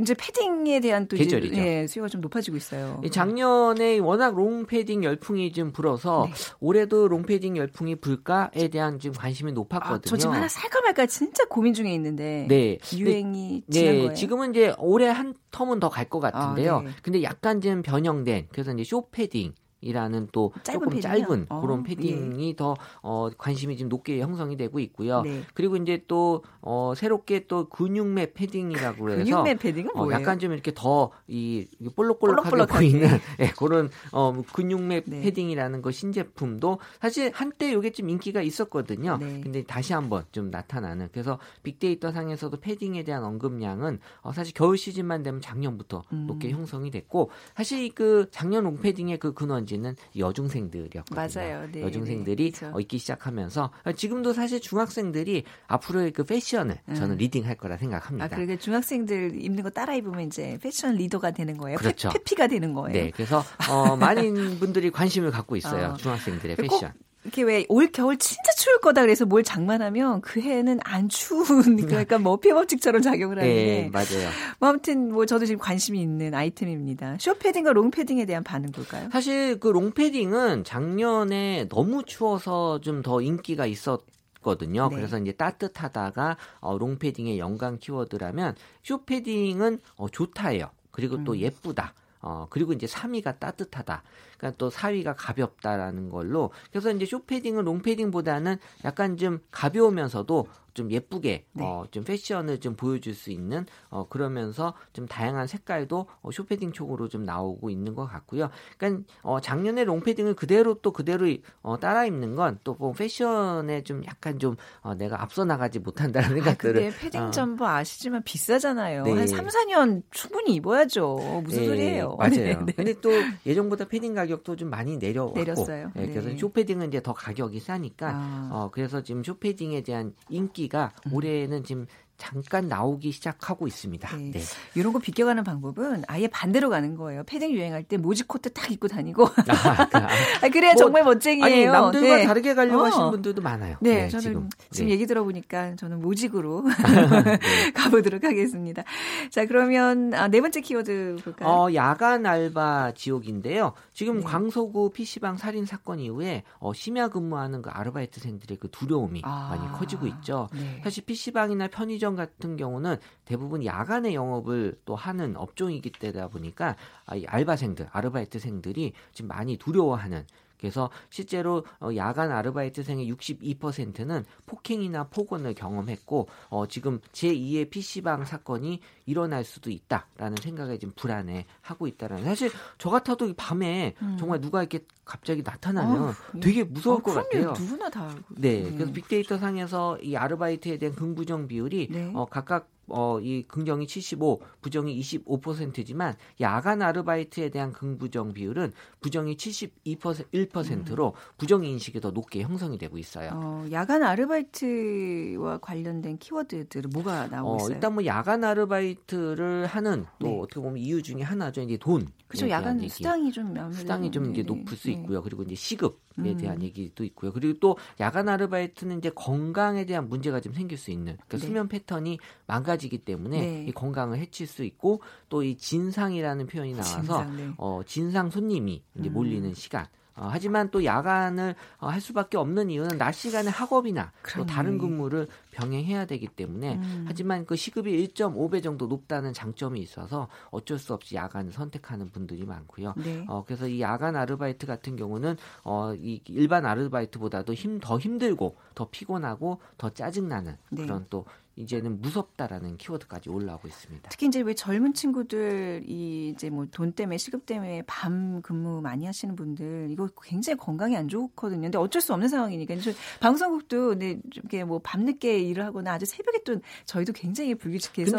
이제 0.00 0.14
패딩에 0.14 0.80
대한 0.80 1.06
또 1.06 1.16
계절이죠. 1.16 1.54
예, 1.56 1.86
수요가 1.86 2.08
좀 2.08 2.22
높아지고 2.22 2.56
있어요. 2.56 3.00
작년에 3.12 3.98
워낙 3.98 4.34
롱 4.34 4.64
패딩 4.64 5.04
열풍이 5.04 5.52
좀 5.52 5.70
불어서 5.72 6.26
네. 6.28 6.34
올해도 6.60 7.08
롱 7.08 7.22
패딩 7.24 7.56
열풍이 7.58 7.96
불까에 7.96 8.68
대한 8.68 8.98
지금 8.98 9.14
관심이 9.14 9.52
높았거든요. 9.52 9.96
아, 9.96 10.00
저 10.02 10.16
지금 10.16 10.34
하나 10.34 10.48
살까 10.48 10.80
말까 10.80 11.04
진짜 11.06 11.44
고민 11.44 11.74
중에 11.74 11.92
있는데 11.94 12.46
네. 12.48 12.78
유행이 12.96 13.64
네, 13.66 13.72
지난 13.80 13.98
거예요. 13.98 14.14
지금은 14.14 14.50
이제 14.50 14.74
올해 14.78 15.08
한 15.08 15.34
term은 15.52 15.78
더 15.80 15.90
갈 15.90 16.08
것 16.08 16.20
같은데요. 16.20 16.76
아, 16.76 16.82
네. 16.82 16.90
근데 17.02 17.22
약간 17.22 17.60
좀 17.60 17.82
변형된 17.82 18.48
그래서 18.52 18.72
이제 18.72 18.84
쇼 18.84 19.08
패딩 19.10 19.52
이라는 19.80 20.28
또 20.32 20.52
짧은 20.62 20.80
조금 20.80 20.94
패딩이요? 20.94 21.26
짧은 21.26 21.46
어, 21.48 21.60
그런 21.60 21.82
패딩이 21.82 22.48
예. 22.48 22.56
더 22.56 22.76
어, 23.02 23.30
관심이 23.36 23.76
지금 23.76 23.88
높게 23.88 24.20
형성이 24.20 24.56
되고 24.56 24.78
있고요. 24.78 25.22
네. 25.22 25.42
그리고 25.54 25.76
이제 25.76 26.04
또 26.06 26.42
어, 26.60 26.92
새롭게 26.96 27.46
또 27.46 27.68
근육맨 27.68 28.32
패딩이라고 28.32 29.10
해서 29.10 29.24
근육맨 29.24 29.54
패딩은 29.56 29.96
어, 29.96 30.10
약간 30.12 30.38
좀 30.38 30.52
이렇게 30.52 30.72
더이 30.74 31.66
볼록볼록하게 31.94 32.66
보이는 32.66 33.08
예, 33.40 33.50
그런 33.56 33.90
어, 34.12 34.42
근육맨 34.52 35.02
네. 35.06 35.20
패딩이라는 35.22 35.82
거 35.82 35.90
신제품도 35.90 36.78
사실 37.00 37.30
한때 37.34 37.72
이게 37.72 37.90
좀 37.90 38.08
인기가 38.10 38.42
있었거든요. 38.42 39.16
네. 39.18 39.40
근데 39.42 39.62
다시 39.62 39.92
한번 39.92 40.24
좀 40.32 40.50
나타나는 40.50 41.08
그래서 41.12 41.38
빅데이터 41.62 42.12
상에서도 42.12 42.58
패딩에 42.60 43.04
대한 43.04 43.24
언급량은 43.24 43.98
어, 44.20 44.32
사실 44.32 44.52
겨울 44.54 44.76
시즌만 44.76 45.22
되면 45.22 45.40
작년부터 45.40 46.02
음. 46.12 46.26
높게 46.26 46.50
형성이 46.50 46.90
됐고 46.90 47.30
사실 47.56 47.94
그 47.94 48.28
작년 48.30 48.64
롱패딩의 48.64 49.18
그 49.18 49.32
근원 49.32 49.66
문제는 49.70 49.96
여중생들이었거든요. 50.16 51.14
맞아요. 51.16 51.68
네, 51.70 51.82
여중생들이 51.82 52.52
네, 52.52 52.58
그렇죠. 52.58 52.80
있기 52.80 52.98
시작하면서 52.98 53.70
지금도 53.96 54.32
사실 54.32 54.60
중학생들이 54.60 55.44
앞으로의 55.68 56.12
그 56.12 56.24
패션을 56.24 56.78
음. 56.88 56.94
저는 56.94 57.16
리딩할 57.16 57.56
거라 57.56 57.76
생각합니다. 57.76 58.24
아, 58.24 58.28
그러니까 58.28 58.56
중학생들 58.56 59.42
입는 59.42 59.62
거 59.62 59.70
따라 59.70 59.94
입으면 59.94 60.26
이제 60.26 60.58
패션 60.62 60.96
리더가 60.96 61.30
되는 61.30 61.56
거예요. 61.56 61.78
그렇죠. 61.78 62.10
페 62.10 62.18
피가 62.18 62.48
되는 62.48 62.74
거예요. 62.74 62.92
네, 62.92 63.10
그래서 63.10 63.44
어, 63.70 63.96
많은 63.96 64.58
분들이 64.58 64.90
관심을 64.90 65.30
갖고 65.30 65.56
있어요. 65.56 65.90
어. 65.90 65.96
중학생들의 65.96 66.56
패션. 66.56 66.92
이렇게 67.22 67.42
왜 67.42 67.66
올 67.68 67.90
겨울 67.92 68.16
진짜 68.16 68.50
추울 68.56 68.80
거다 68.80 69.02
그래서 69.02 69.26
뭘 69.26 69.42
장만하면 69.42 70.22
그 70.22 70.40
해는 70.40 70.80
안 70.84 71.08
추운 71.08 71.76
그러니까 71.76 72.18
머피 72.18 72.50
법칙처럼 72.52 73.02
작용을 73.02 73.38
하는데 73.38 73.54
네, 73.54 73.90
맞아요. 73.92 74.30
뭐 74.58 74.70
아무튼 74.70 75.12
뭐 75.12 75.26
저도 75.26 75.44
지금 75.44 75.60
관심이 75.60 76.00
있는 76.00 76.32
아이템입니다. 76.34 77.16
쇼패딩과 77.20 77.72
롱패딩에 77.74 78.24
대한 78.24 78.42
반응 78.42 78.72
볼까요? 78.72 79.08
사실 79.12 79.60
그 79.60 79.68
롱패딩은 79.68 80.64
작년에 80.64 81.68
너무 81.68 82.04
추워서 82.04 82.80
좀 82.80 83.02
더 83.02 83.20
인기가 83.22 83.66
있었 83.66 84.02
거든요. 84.42 84.88
네. 84.88 84.96
그래서 84.96 85.18
이제 85.18 85.32
따뜻하다가 85.32 86.36
어, 86.60 86.78
롱패딩의 86.78 87.38
연관 87.38 87.78
키워드라면 87.78 88.54
쇼패딩은 88.82 89.80
어, 89.96 90.08
좋다예요. 90.08 90.70
그리고 90.90 91.22
또 91.24 91.32
음. 91.32 91.38
예쁘다. 91.38 91.94
어, 92.22 92.46
그리고 92.50 92.72
이제 92.72 92.86
3위가 92.86 93.38
따뜻하다. 93.38 94.02
그러니까 94.40 94.56
또 94.56 94.70
4위가 94.70 95.14
가볍다라는 95.18 96.08
걸로. 96.08 96.50
그래서 96.70 96.90
이제 96.90 97.04
쇼패딩은 97.04 97.62
롱패딩보다는 97.64 98.56
약간 98.86 99.18
좀 99.18 99.40
가벼우면서도 99.50 100.46
좀 100.72 100.88
예쁘게 100.92 101.46
네. 101.52 101.64
어, 101.64 101.84
좀 101.90 102.04
패션을 102.04 102.60
좀 102.60 102.76
보여줄 102.76 103.12
수 103.12 103.32
있는 103.32 103.66
어, 103.88 104.06
그러면서 104.08 104.72
좀 104.92 105.06
다양한 105.08 105.48
색깔도 105.48 106.06
어, 106.22 106.30
쇼패딩 106.30 106.70
쪽으로 106.72 107.08
좀 107.08 107.24
나오고 107.24 107.70
있는 107.70 107.96
것 107.96 108.06
같고요. 108.06 108.50
그러니까 108.78 109.02
어, 109.22 109.40
작년에 109.40 109.82
롱패딩을 109.82 110.34
그대로 110.34 110.74
또 110.74 110.92
그대로 110.92 111.26
어, 111.62 111.78
따라 111.80 112.04
입는 112.06 112.36
건 112.36 112.58
또 112.62 112.76
뭐 112.78 112.92
패션에 112.92 113.82
좀 113.82 114.04
약간 114.06 114.38
좀 114.38 114.54
어, 114.80 114.94
내가 114.94 115.20
앞서 115.20 115.44
나가지 115.44 115.80
못한다는 115.80 116.28
생각들을. 116.36 116.88
아, 116.88 116.92
패딩 117.00 117.20
어. 117.20 117.30
전부 117.32 117.66
아시지만 117.66 118.22
비싸잖아요. 118.22 119.02
네. 119.02 119.12
한 119.12 119.26
3, 119.26 119.46
4년 119.48 120.02
충분히 120.12 120.54
입어야죠. 120.54 121.42
무슨 121.44 121.62
네, 121.62 121.66
소리예요. 121.66 122.14
맞아요. 122.16 122.30
네, 122.30 122.54
네. 122.64 122.72
근데 122.74 122.94
또 123.00 123.10
예전보다 123.44 123.86
패딩 123.88 124.14
가격 124.14 124.29
도 124.36 124.54
좀 124.56 124.70
많이 124.70 124.96
내려왔고. 124.96 125.38
내렸어요. 125.38 125.90
네, 125.94 126.06
그래서 126.06 126.28
네. 126.28 126.36
쇼패딩은 126.36 126.88
이제 126.88 127.02
더 127.02 127.12
가격이 127.12 127.58
싸니까 127.60 128.10
아. 128.14 128.48
어, 128.52 128.70
그래서 128.70 129.02
지금 129.02 129.24
쇼패딩에 129.24 129.82
대한 129.82 130.14
인기 130.28 130.60
인기가 130.60 130.92
음. 131.06 131.14
올해는 131.14 131.64
지금 131.64 131.86
잠깐 132.20 132.68
나오기 132.68 133.12
시작하고 133.12 133.66
있습니다. 133.66 134.14
네. 134.16 134.30
네. 134.32 134.40
이런 134.74 134.92
거 134.92 134.98
비껴가는 134.98 135.42
방법은 135.42 136.04
아예 136.06 136.28
반대로 136.28 136.68
가는 136.68 136.94
거예요. 136.94 137.24
패딩 137.24 137.50
유행할 137.52 137.82
때 137.82 137.96
모지 137.96 138.24
코트 138.24 138.52
딱 138.52 138.70
입고 138.70 138.88
다니고. 138.88 139.24
아, 139.24 139.88
아, 140.44 140.48
그래야 140.50 140.74
뭐, 140.74 140.82
정말 140.82 141.02
멋쟁이에요. 141.02 141.44
아니, 141.44 141.64
남들과 141.64 142.16
네. 142.18 142.26
다르게 142.26 142.54
가려고 142.54 142.82
어. 142.82 142.84
하시는 142.84 143.10
분들도 143.10 143.40
많아요. 143.40 143.78
네, 143.80 144.02
네 144.02 144.08
저는 144.10 144.22
지금, 144.22 144.50
지금 144.70 144.86
네. 144.88 144.92
얘기 144.92 145.06
들어보니까 145.06 145.76
저는 145.76 146.00
모직으로 146.00 146.62
네. 146.68 147.38
가보도록 147.72 148.22
하겠습니다. 148.22 148.84
자, 149.30 149.46
그러면 149.46 150.12
아, 150.12 150.28
네 150.28 150.42
번째 150.42 150.60
키워드 150.60 151.16
볼까요? 151.24 151.48
어, 151.48 151.74
야간 151.74 152.26
알바 152.26 152.92
지옥인데요. 152.96 153.72
지금 153.94 154.18
네. 154.18 154.24
광서구 154.24 154.90
PC방 154.90 155.38
살인 155.38 155.64
사건 155.64 156.00
이후에 156.00 156.42
어, 156.58 156.74
심야 156.74 157.08
근무하는 157.08 157.62
그 157.62 157.70
아르바이트생들의 157.70 158.58
그 158.58 158.68
두려움이 158.70 159.22
아, 159.24 159.56
많이 159.56 159.72
커지고 159.72 160.06
있죠. 160.06 160.50
사실 160.84 161.02
PC방이나 161.06 161.68
편의점 161.68 162.09
편의점 162.10 162.16
같은 162.16 162.56
경우는 162.56 162.96
대부분 163.24 163.64
야간에 163.64 164.14
영업을 164.14 164.78
또 164.84 164.96
하는 164.96 165.36
업종이기 165.36 165.92
때다 165.92 166.28
보니까 166.28 166.76
알바생들, 167.06 167.88
아르바이트생들이 167.92 168.92
지금 169.12 169.28
많이 169.28 169.56
두려워하는 169.56 170.24
그래서 170.60 170.90
실제로 171.08 171.64
어, 171.80 171.90
야간 171.96 172.30
아르바이트생의 172.30 173.10
62%는 173.12 174.24
폭행이나 174.46 175.04
폭언을 175.04 175.54
경험했고 175.54 176.28
어, 176.50 176.66
지금 176.66 177.00
제2의 177.12 177.70
PC방 177.70 178.24
사건이 178.24 178.80
일어날 179.06 179.44
수도 179.44 179.70
있다라는 179.70 180.36
생각에 180.40 180.78
지금 180.78 180.92
불안해 180.94 181.46
하고 181.62 181.86
있다라는 181.86 182.24
사실 182.24 182.50
저 182.78 182.90
같아도 182.90 183.32
밤에 183.34 183.94
음. 184.02 184.16
정말 184.18 184.40
누가 184.40 184.60
이렇게 184.60 184.84
갑자기 185.04 185.42
나타나면 185.42 186.02
어, 186.02 186.14
되게 186.40 186.62
무서울 186.62 186.98
어, 186.98 187.02
것 187.02 187.14
같아요. 187.14 187.52
누구나 187.52 187.88
다. 187.90 188.14
네, 188.28 188.62
네, 188.62 188.72
그래서 188.72 188.92
빅데이터 188.92 189.38
상에서 189.38 189.98
이 189.98 190.14
아르바이트에 190.14 190.78
대한 190.78 190.94
긍부정 190.94 191.48
비율이 191.48 191.88
네. 191.90 192.12
어, 192.14 192.26
각각 192.26 192.68
어, 192.90 193.20
이 193.20 193.42
긍정이 193.46 193.86
75, 193.86 194.40
부정이 194.60 194.98
25%지만 195.00 196.14
야간 196.40 196.82
아르바이트에 196.82 197.48
대한 197.50 197.72
긍부정 197.72 198.32
비율은 198.32 198.72
부정이 199.00 199.36
72% 199.36 200.30
1%로 200.30 201.08
음. 201.08 201.12
부정 201.38 201.64
인식이 201.64 202.00
더 202.00 202.10
높게 202.10 202.42
형성이 202.42 202.78
되고 202.78 202.98
있어요. 202.98 203.30
어, 203.32 203.66
야간 203.72 204.02
아르바이트와 204.02 205.58
관련된 205.58 206.18
키워드들은 206.18 206.90
뭐가 206.92 207.28
나오고 207.28 207.52
어, 207.52 207.56
있어요? 207.56 207.74
일단 207.74 207.94
뭐 207.94 208.04
야간 208.04 208.44
아르바이트를 208.44 209.66
하는 209.66 210.06
또 210.18 210.26
네. 210.26 210.38
어떻게 210.40 210.60
보면 210.60 210.78
이유 210.78 211.02
중에 211.02 211.22
하나죠. 211.22 211.62
이제 211.62 211.76
돈. 211.76 212.08
그렇죠. 212.28 212.48
야간 212.48 212.78
얘기. 212.78 212.88
수당이 212.88 213.32
좀 213.32 213.54
수당이 213.72 214.10
좀 214.10 214.30
이제 214.32 214.42
높을 214.42 214.76
수 214.76 214.88
네. 214.88 214.94
있고요. 214.94 215.22
그리고 215.22 215.42
이제 215.42 215.54
시급 215.54 216.00
에 216.18 216.30
음. 216.32 216.36
대한 216.36 216.60
얘기도 216.60 217.04
있고요. 217.04 217.32
그리고 217.32 217.60
또 217.60 217.76
야간 218.00 218.28
아르바이트는 218.28 218.98
이제 218.98 219.10
건강에 219.14 219.86
대한 219.86 220.08
문제가 220.08 220.40
좀 220.40 220.52
생길 220.52 220.76
수 220.76 220.90
있는 220.90 221.16
그러니까 221.16 221.38
네. 221.38 221.46
수면 221.46 221.68
패턴이 221.68 222.18
망가지 222.46 222.80
사라지기 222.80 222.98
때문에 222.98 223.40
네. 223.40 223.64
이 223.68 223.72
건강을 223.72 224.18
해칠 224.18 224.46
수 224.46 224.64
있고 224.64 225.02
또 225.28 225.40
이 225.40 225.56
진상이라는 225.56 226.46
표현이 226.46 226.72
나와서 226.72 226.96
진상, 226.98 227.36
네. 227.36 227.50
어, 227.56 227.80
진상 227.86 228.30
손님이 228.30 228.82
이제 228.98 229.08
음. 229.08 229.12
몰리는 229.12 229.54
시간. 229.54 229.86
어, 230.20 230.28
하지만 230.30 230.70
또 230.70 230.84
야간을 230.84 231.54
어, 231.78 231.88
할 231.88 232.00
수밖에 232.00 232.36
없는 232.36 232.68
이유는 232.70 232.98
낮 232.98 233.12
시간에 233.12 233.48
학업이나 233.48 234.12
그러네. 234.20 234.46
또 234.46 234.52
다른 234.52 234.76
근무를 234.76 235.26
병행해야 235.50 236.04
되기 236.04 236.28
때문에 236.28 236.74
음. 236.76 237.04
하지만 237.08 237.46
그 237.46 237.56
시급이 237.56 238.06
1.5배 238.08 238.62
정도 238.62 238.86
높다는 238.86 239.32
장점이 239.32 239.80
있어서 239.80 240.28
어쩔 240.50 240.78
수 240.78 240.92
없이 240.92 241.16
야간을 241.16 241.52
선택하는 241.52 242.10
분들이 242.10 242.44
많고요. 242.44 242.94
네. 242.98 243.24
어, 243.28 243.44
그래서 243.44 243.66
이 243.66 243.80
야간 243.80 244.14
아르바이트 244.14 244.66
같은 244.66 244.96
경우는 244.96 245.36
어, 245.64 245.94
이 245.94 246.20
일반 246.28 246.66
아르바이트보다도 246.66 247.54
힘 247.54 247.80
더 247.80 247.98
힘들고 247.98 248.56
더 248.74 248.88
피곤하고 248.90 249.60
더 249.78 249.90
짜증나는 249.90 250.56
네. 250.70 250.82
그런 250.82 251.06
또 251.08 251.24
이제는 251.60 252.00
무섭다라는 252.00 252.76
키워드까지 252.76 253.28
올라오고 253.30 253.68
있습니다. 253.68 254.08
특히 254.10 254.26
이제 254.26 254.40
왜 254.40 254.54
젊은 254.54 254.94
친구들 254.94 255.84
이 255.86 256.30
이제 256.30 256.48
뭐 256.50 256.66
돈 256.70 256.92
때문에 256.92 257.18
시급 257.18 257.46
때문에 257.46 257.82
밤 257.86 258.42
근무 258.42 258.80
많이 258.80 259.04
하시는 259.04 259.34
분들 259.36 259.88
이거 259.90 260.08
굉장히 260.22 260.56
건강에 260.56 260.96
안 260.96 261.08
좋거든요. 261.08 261.62
근데 261.62 261.78
어쩔 261.78 262.00
수 262.00 262.12
없는 262.12 262.28
상황이니까 262.28 262.74
방송국도 263.20 263.94
이렇게 263.94 264.64
뭐 264.64 264.80
밤늦게 264.82 265.40
일을 265.40 265.64
하거나 265.64 265.92
아주 265.94 266.06
새벽에 266.06 266.42
또 266.44 266.60
저희도 266.84 267.12
굉장히 267.12 267.54
불규칙해서 267.54 268.16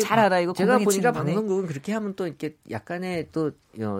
잘 0.00 0.18
알아 0.18 0.40
이거 0.40 0.52
제가 0.52 0.78
보니까 0.78 1.12
방송국은 1.12 1.66
그렇게 1.66 1.92
하면 1.92 2.14
또 2.14 2.26
이렇게 2.26 2.56
약간의 2.70 3.28
또 3.32 3.52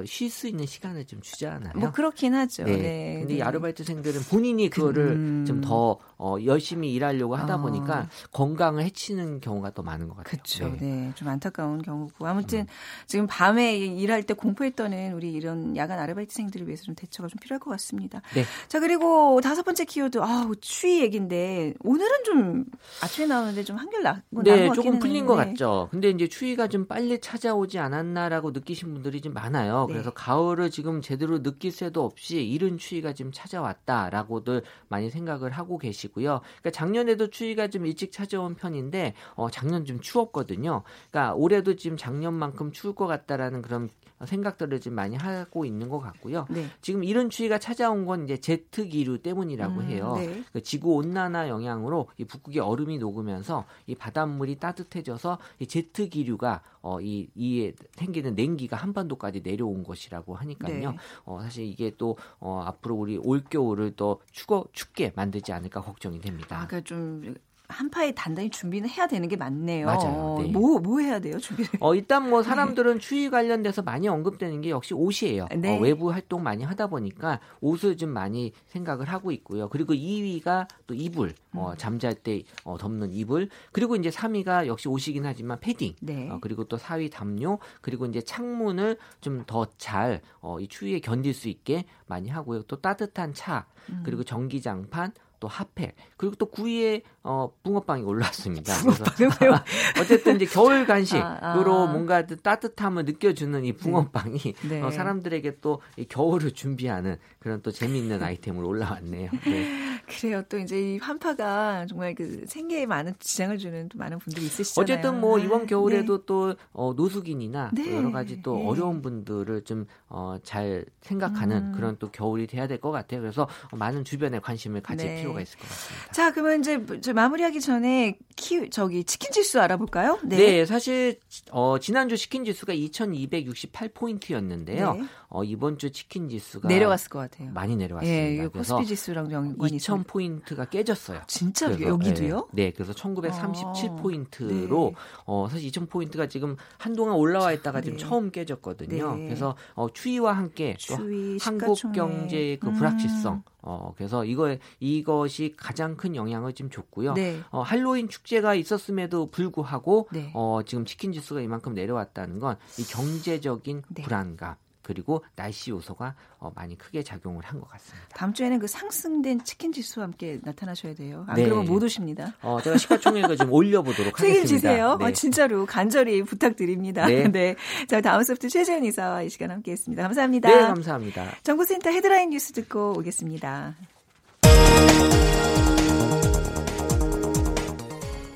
쉴 0.06 0.28
수 0.30 0.48
있는 0.48 0.66
시간을 0.66 1.04
좀 1.06 1.20
주잖아요. 1.20 1.72
뭐 1.76 1.92
그렇긴 1.92 2.34
하죠. 2.34 2.64
네. 2.64 2.76
네. 2.76 3.16
근데 3.20 3.34
네. 3.36 3.42
아르바이트생들은 3.42 4.22
본인이 4.22 4.68
그거를 4.68 5.06
음. 5.12 5.44
좀더 5.46 5.98
어, 6.16 6.36
열심히 6.44 6.92
일하려고 6.92 7.36
하다 7.36 7.56
어. 7.56 7.60
보니까 7.60 8.08
건강 8.32 8.77
을 8.78 8.84
해치는 8.84 9.40
경우가 9.40 9.72
더 9.72 9.82
많은 9.82 10.08
것 10.08 10.16
같아요. 10.16 10.30
그렇죠. 10.30 10.68
네. 10.68 10.76
네. 10.80 11.12
좀 11.14 11.28
안타까운 11.28 11.82
경우고 11.82 12.26
아무튼 12.26 12.60
음. 12.60 12.66
지금 13.06 13.26
밤에 13.26 13.76
일할 13.76 14.22
때 14.22 14.34
공포에 14.34 14.74
떠는 14.74 15.12
우리 15.14 15.32
이런 15.32 15.76
야간 15.76 15.98
아르바이트생들을 15.98 16.66
위해서 16.66 16.84
좀 16.84 16.94
대처가 16.94 17.28
좀 17.28 17.38
필요할 17.40 17.60
것 17.60 17.70
같습니다. 17.72 18.22
네. 18.34 18.44
자 18.68 18.80
그리고 18.80 19.40
다섯 19.40 19.62
번째 19.62 19.84
키워드 19.84 20.18
아 20.20 20.48
추위 20.60 21.00
얘기인데 21.00 21.74
오늘은 21.80 22.24
좀 22.24 22.64
아침에 23.02 23.26
나오는데 23.26 23.64
좀 23.64 23.76
한결 23.76 24.02
나. 24.02 24.22
네, 24.30 24.70
조금 24.72 24.98
풀린 24.98 25.26
것 25.26 25.34
같죠. 25.34 25.88
근데 25.90 26.10
이제 26.10 26.28
추위가 26.28 26.68
좀 26.68 26.86
빨리 26.86 27.20
찾아오지 27.20 27.78
않았나라고 27.78 28.50
느끼신 28.50 28.92
분들이 28.92 29.20
좀 29.20 29.32
많아요. 29.32 29.86
네. 29.88 29.94
그래서 29.94 30.10
가을을 30.10 30.70
지금 30.70 31.00
제대로 31.00 31.42
느낄 31.42 31.72
새도 31.72 32.04
없이 32.04 32.44
이른 32.46 32.78
추위가 32.78 33.12
좀 33.12 33.30
찾아왔다라고들 33.32 34.62
많이 34.88 35.10
생각을 35.10 35.50
하고 35.52 35.78
계시고요. 35.78 36.40
그러니까 36.42 36.70
작년에도 36.70 37.28
추위가 37.30 37.68
좀 37.68 37.86
일찍 37.86 38.12
찾아온 38.12 38.54
편인데 38.58 39.14
어, 39.34 39.50
작년 39.50 39.84
좀 39.84 40.00
추웠거든요. 40.00 40.82
그러니까 41.10 41.34
올해도 41.34 41.76
지금 41.76 41.96
작년만큼 41.96 42.72
추울 42.72 42.94
것 42.94 43.06
같다라는 43.06 43.62
그런 43.62 43.88
생각들을 44.24 44.80
좀 44.80 44.94
많이 44.94 45.16
하고 45.16 45.64
있는 45.64 45.88
것 45.88 46.00
같고요. 46.00 46.46
네. 46.50 46.66
지금 46.80 47.04
이런 47.04 47.30
추위가 47.30 47.58
찾아온 47.58 48.04
건 48.04 48.24
이제 48.24 48.36
제트 48.38 48.88
기류 48.88 49.18
때문이라고 49.18 49.80
음, 49.80 49.86
해요. 49.86 50.14
네. 50.16 50.42
그 50.52 50.62
지구 50.62 50.94
온난화 50.94 51.48
영향으로 51.48 52.08
이 52.18 52.24
북극의 52.24 52.60
얼음이 52.60 52.98
녹으면서 52.98 53.64
이 53.86 53.94
바닷물이 53.94 54.56
따뜻해져서 54.56 55.38
이 55.60 55.66
제트 55.66 56.08
기류가 56.08 56.62
어, 56.80 57.00
이, 57.00 57.28
이에 57.34 57.74
생기는 57.92 58.34
냉기가 58.34 58.76
한반도까지 58.76 59.42
내려온 59.42 59.84
것이라고 59.84 60.34
하니까요. 60.34 60.90
네. 60.92 60.96
어, 61.24 61.40
사실 61.40 61.64
이게 61.64 61.94
또 61.96 62.16
어, 62.40 62.62
앞으로 62.66 62.96
우리 62.96 63.18
올 63.18 63.44
겨울을 63.44 63.94
더 63.94 64.18
추거 64.32 64.66
춥게 64.72 65.12
만들지 65.14 65.52
않을까 65.52 65.80
걱정이 65.82 66.20
됩니다. 66.20 66.60
아, 66.60 66.66
그러니까 66.66 66.88
좀 66.88 67.34
한파에 67.68 68.12
단단히 68.12 68.50
준비는 68.50 68.88
해야 68.88 69.06
되는 69.06 69.28
게 69.28 69.36
맞네요. 69.36 69.86
맞아요. 69.86 70.38
네. 70.40 70.50
뭐, 70.50 70.78
뭐 70.78 71.00
해야 71.00 71.18
돼요, 71.18 71.38
준비를? 71.38 71.70
어, 71.80 71.94
일단 71.94 72.28
뭐 72.30 72.42
사람들은 72.78 72.98
추위 73.00 73.30
관련돼서 73.30 73.82
많이 73.82 74.08
언급되는 74.08 74.60
게 74.60 74.70
역시 74.70 74.94
옷이에요. 74.94 75.46
네. 75.56 75.76
어, 75.76 75.80
외부 75.80 76.10
활동 76.10 76.42
많이 76.42 76.64
하다 76.64 76.86
보니까 76.88 77.40
옷을 77.60 77.96
좀 77.96 78.10
많이 78.10 78.52
생각을 78.66 79.08
하고 79.08 79.32
있고요. 79.32 79.68
그리고 79.68 79.94
2위가 79.94 80.68
또 80.86 80.94
이불, 80.94 81.34
어, 81.54 81.72
음. 81.72 81.76
잠잘 81.76 82.14
때 82.14 82.42
어, 82.64 82.78
덮는 82.78 83.12
이불. 83.12 83.48
그리고 83.72 83.96
이제 83.96 84.10
3위가 84.10 84.66
역시 84.66 84.88
옷이긴 84.88 85.26
하지만 85.26 85.58
패딩. 85.60 85.94
네. 86.00 86.30
어, 86.30 86.38
그리고 86.40 86.64
또 86.64 86.76
4위 86.76 87.10
담요. 87.10 87.58
그리고 87.80 88.06
이제 88.06 88.20
창문을 88.20 88.98
좀 89.20 89.38
더 89.48 89.66
잘, 89.78 90.20
어, 90.40 90.60
이 90.60 90.68
추위에 90.68 91.00
견딜 91.00 91.32
수 91.34 91.48
있게 91.48 91.84
많이 92.06 92.28
하고요. 92.28 92.62
또 92.64 92.80
따뜻한 92.80 93.34
차, 93.34 93.66
음. 93.88 94.02
그리고 94.04 94.22
전기장판, 94.22 95.12
또 95.40 95.48
핫팩 95.48 95.94
그리고 96.16 96.34
또 96.36 96.46
9위에 96.50 97.02
어 97.22 97.52
붕어빵이 97.62 98.02
올라왔습니다. 98.02 98.72
붕어빵이 99.16 99.54
어쨌든 100.00 100.36
이제 100.36 100.46
겨울 100.46 100.86
간식으로 100.86 101.24
아, 101.24 101.84
아. 101.84 101.86
뭔가 101.92 102.26
따뜻함을 102.26 103.04
느껴주는 103.04 103.64
이 103.64 103.72
붕어빵이 103.72 104.38
네. 104.68 104.82
어, 104.82 104.90
사람들에게 104.90 105.60
또 105.60 105.80
이 105.96 106.04
겨울을 106.04 106.52
준비하는 106.52 107.16
그런 107.38 107.60
또 107.62 107.70
재미있는 107.70 108.22
아이템으로 108.22 108.68
올라왔네요. 108.68 109.30
네. 109.44 110.00
그래요. 110.06 110.42
또 110.48 110.58
이제 110.58 110.94
이 110.94 110.98
환파가 110.98 111.86
정말 111.86 112.14
그 112.14 112.44
생계에 112.46 112.86
많은 112.86 113.14
지장을 113.18 113.56
주는 113.58 113.88
또 113.88 113.98
많은 113.98 114.18
분들이 114.18 114.46
있으시잖아요. 114.46 114.82
어쨌든 114.82 115.20
뭐 115.20 115.38
이번 115.38 115.66
겨울에도 115.66 116.18
네. 116.18 116.24
또 116.26 116.54
어, 116.72 116.92
노숙인이나 116.94 117.70
또 117.76 117.82
네. 117.82 117.94
여러 117.96 118.10
가지 118.10 118.40
또 118.42 118.56
네. 118.56 118.66
어려운 118.66 119.02
분들을 119.02 119.62
좀 119.64 119.86
어, 120.08 120.36
잘 120.42 120.84
생각하는 121.02 121.56
음. 121.68 121.72
그런 121.72 121.96
또 121.98 122.10
겨울이 122.10 122.46
돼야 122.46 122.66
될 122.66 122.78
것 122.78 122.90
같아요. 122.92 123.20
그래서 123.20 123.48
많은 123.72 124.04
주변에 124.04 124.38
관심을 124.38 124.82
가질 124.82 125.06
네. 125.08 125.22
필요가 125.28 125.40
있을 125.40 125.58
것 125.58 125.68
같습니다. 125.68 126.12
자, 126.12 126.32
그러면 126.32 126.60
이제 126.60 126.84
저 127.00 127.12
마무리하기 127.12 127.60
전에 127.60 128.18
키 128.36 128.70
저기 128.70 129.04
치킨 129.04 129.32
지수 129.32 129.60
알아볼까요? 129.60 130.18
네, 130.22 130.36
네 130.36 130.66
사실 130.66 131.18
어, 131.50 131.78
지난주 131.78 132.16
치킨 132.16 132.44
지수가 132.44 132.72
2,268 132.72 133.90
포인트였는데요. 133.90 134.98
어, 135.30 135.44
이번 135.44 135.76
주 135.76 135.90
치킨 135.90 136.28
지수가 136.28 136.68
내려갔을 136.68 137.10
것 137.10 137.18
같아요. 137.18 137.50
많이 137.52 137.76
내려왔습니다. 137.76 138.44
예, 138.44 138.48
그래서 138.48 138.76
코스피 138.76 138.88
지수랑 138.88 139.30
연관이 139.30 139.76
2,000 139.76 140.04
포인트가 140.04 140.64
깨졌어요. 140.64 141.20
진짜 141.26 141.66
그래서, 141.66 141.84
여기도요? 141.84 142.48
네, 142.52 142.66
네 142.66 142.72
그래서 142.72 142.92
1,937 142.92 143.90
아, 143.90 143.96
포인트로 143.96 144.92
네. 144.94 145.00
어, 145.26 145.48
사실 145.50 145.66
2,000 145.66 145.86
포인트가 145.86 146.28
지금 146.28 146.56
한동안 146.78 147.16
올라와 147.16 147.52
있다가 147.52 147.80
지금 147.80 147.98
네. 147.98 148.04
처음 148.04 148.30
깨졌거든요. 148.30 149.16
네. 149.16 149.24
그래서 149.26 149.56
어, 149.74 149.88
추위와 149.92 150.32
함께 150.32 150.76
추위, 150.78 151.38
또 151.38 151.44
한국 151.44 151.76
경제의 151.92 152.58
그 152.58 152.70
불확실성 152.72 153.34
음. 153.34 153.42
어, 153.62 153.92
그래서 153.96 154.24
이거 154.24 154.56
이것이 154.80 155.54
가장 155.56 155.96
큰 155.96 156.14
영향을 156.14 156.52
좀 156.52 156.70
줬고요. 156.70 157.14
네. 157.14 157.40
어, 157.50 157.62
할로윈 157.62 158.08
축제가 158.08 158.54
있었음에도 158.54 159.26
불구하고 159.30 160.08
네. 160.12 160.30
어, 160.34 160.60
지금 160.64 160.84
치킨 160.84 161.12
지수가 161.12 161.40
이만큼 161.40 161.74
내려왔다는 161.74 162.38
건 162.38 162.56
이 162.78 162.82
경제적인 162.84 163.82
네. 163.88 164.02
불안감 164.02 164.54
그리고 164.88 165.22
날씨 165.36 165.70
요소가 165.70 166.14
어, 166.38 166.50
많이 166.54 166.78
크게 166.78 167.02
작용을 167.02 167.44
한 167.44 167.60
것 167.60 167.68
같습니다. 167.68 168.08
다음 168.14 168.32
주에는 168.32 168.58
그 168.58 168.66
상승된 168.66 169.44
치킨 169.44 169.70
지수와 169.70 170.04
함께 170.04 170.38
나타나셔야 170.42 170.94
돼요. 170.94 171.24
안 171.28 171.36
네. 171.36 171.44
그러면 171.44 171.66
못 171.66 171.82
오십니다. 171.82 172.34
어, 172.40 172.58
제가 172.62 172.78
시가총액을 172.78 173.36
좀 173.36 173.52
올려보도록 173.52 174.18
하겠습니다. 174.18 174.46
책임지세요. 174.46 174.96
네. 174.96 175.04
어, 175.04 175.10
진짜로 175.12 175.66
간절히 175.66 176.22
부탁드립니다. 176.22 177.06
네. 177.06 177.28
네. 177.30 177.54
자, 177.86 178.00
다음 178.00 178.22
소프트 178.22 178.48
최재현 178.48 178.84
이사와 178.86 179.22
이 179.24 179.28
시간 179.28 179.50
함께했습니다. 179.50 180.02
감사합니다. 180.02 180.48
네, 180.48 180.60
감사합니다. 180.62 181.26
정보센터 181.42 181.90
헤드라인 181.90 182.30
뉴스 182.30 182.52
듣고 182.52 182.94
오겠습니다. 182.98 183.74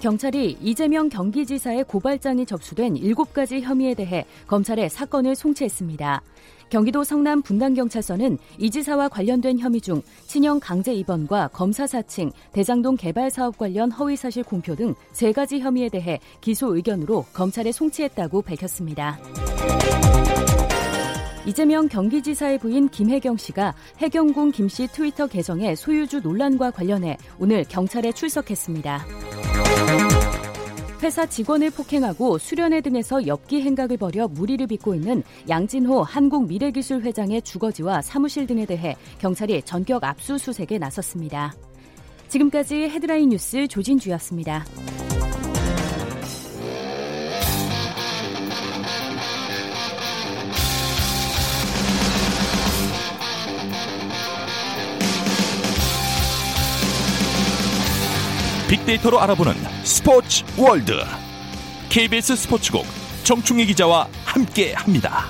경찰이 0.02 0.58
이재명 0.60 1.08
경기지사의 1.08 1.84
고발장이 1.84 2.44
접수된 2.44 2.94
7가지 2.94 3.60
혐의에 3.60 3.94
대해 3.94 4.26
검찰에 4.48 4.88
사건을 4.88 5.36
송치했습니다. 5.36 6.20
경기도 6.70 7.04
성남 7.04 7.40
분당경찰서는 7.42 8.36
이 8.58 8.68
지사와 8.68 9.08
관련된 9.08 9.60
혐의 9.60 9.80
중 9.80 10.02
친형 10.26 10.58
강제 10.58 10.92
입원과 10.92 11.50
검사 11.52 11.86
사칭, 11.86 12.32
대장동 12.50 12.96
개발 12.96 13.30
사업 13.30 13.56
관련 13.56 13.92
허위 13.92 14.16
사실 14.16 14.42
공표 14.42 14.74
등 14.74 14.96
세 15.12 15.30
가지 15.30 15.60
혐의에 15.60 15.88
대해 15.88 16.18
기소 16.40 16.74
의견으로 16.74 17.24
검찰에 17.32 17.70
송치했다고 17.70 18.42
밝혔습니다. 18.42 19.20
이재명 21.46 21.86
경기지사의 21.88 22.58
부인 22.58 22.88
김혜경 22.88 23.36
씨가 23.36 23.74
해경궁 23.98 24.50
김 24.50 24.68
씨 24.68 24.88
트위터 24.88 25.28
계정의 25.28 25.76
소유주 25.76 26.22
논란과 26.22 26.72
관련해 26.72 27.18
오늘 27.38 27.62
경찰에 27.62 28.10
출석했습니다. 28.10 29.51
회사 31.02 31.26
직원을 31.26 31.70
폭행하고 31.70 32.38
수련회 32.38 32.80
등에서 32.80 33.26
엽기 33.26 33.62
행각을 33.62 33.96
벌여 33.96 34.28
무리를 34.28 34.64
빚고 34.68 34.94
있는 34.94 35.24
양진호 35.48 36.02
한국미래기술 36.02 37.02
회장의 37.02 37.42
주거지와 37.42 38.02
사무실 38.02 38.46
등에 38.46 38.64
대해 38.66 38.94
경찰이 39.18 39.62
전격 39.62 40.04
압수수색에 40.04 40.78
나섰습니다. 40.78 41.54
지금까지 42.28 42.84
헤드라인 42.84 43.30
뉴스 43.30 43.66
조진주였습니다. 43.66 44.64
빅데이터로 58.72 59.20
알아보는 59.20 59.52
스포츠 59.84 60.44
월드 60.58 60.92
KBS 61.90 62.36
스포츠국 62.36 62.86
정충희 63.22 63.66
기자와 63.66 64.08
함께합니다. 64.24 65.24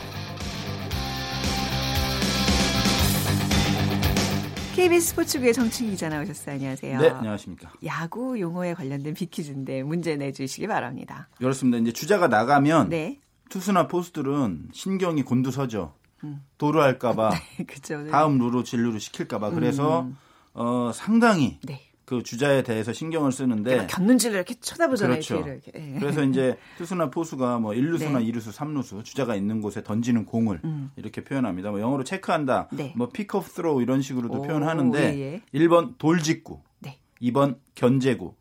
KBS 4.76 5.09
스포츠국의 5.09 5.55
정충희 5.55 5.90
기자 5.90 6.09
나오셨어요. 6.09 6.55
안녕하세요. 6.55 7.00
네, 7.00 7.11
안녕하십니까. 7.11 7.72
야구 7.85 8.38
용어에 8.38 8.74
관련된 8.74 9.12
비퀴즈인데 9.14 9.83
문제 9.83 10.14
내주시기 10.14 10.68
바랍니다. 10.68 11.28
그렇습니다. 11.38 11.78
이제 11.78 11.90
주자가 11.90 12.28
나가면 12.28 12.90
네. 12.90 13.18
투수나 13.48 13.88
포수들은 13.88 14.68
신경이 14.72 15.24
곤두서죠. 15.24 15.94
음. 16.22 16.44
도루할까봐 16.59 17.31
네, 17.59 17.64
네. 18.05 18.11
다음 18.12 18.38
루로 18.38 18.62
진루를 18.62 19.00
시킬까봐 19.00 19.50
그래서 19.50 20.02
음. 20.02 20.16
어, 20.55 20.92
상당히 20.94 21.59
네. 21.64 21.91
그 22.12 22.22
주자에 22.22 22.62
대해서 22.62 22.92
신경을 22.92 23.33
쓰는데 23.33 23.87
겼는지를 23.87 24.37
이렇게 24.37 24.55
쳐다보잖아요. 24.61 25.14
그렇죠. 25.14 25.37
이렇게. 25.38 25.72
예. 25.75 25.98
그래서 25.98 26.22
이제 26.22 26.59
투수나 26.77 27.09
포수가 27.09 27.59
뭐 27.59 27.72
1루수나 27.72 28.18
네. 28.18 28.31
2루수, 28.31 28.53
3루수 28.53 29.03
주자가 29.03 29.35
있는 29.35 29.62
곳에 29.62 29.83
던지는 29.83 30.27
공을 30.27 30.61
음. 30.62 30.90
이렇게 30.96 31.25
표현합니다. 31.25 31.70
뭐 31.70 31.81
영어로 31.81 32.05
체크한다, 32.05 32.68
네. 32.72 32.92
뭐 32.96 33.09
pickoff 33.09 33.46
throw 33.46 33.81
이런 33.81 34.03
식으로도 34.03 34.40
오, 34.40 34.42
표현하는데 34.42 35.14
예, 35.16 35.20
예. 35.55 35.59
1번 35.59 35.96
돌직구, 35.96 36.61
네. 36.81 36.98
2번 37.22 37.57
견제구, 37.75 38.35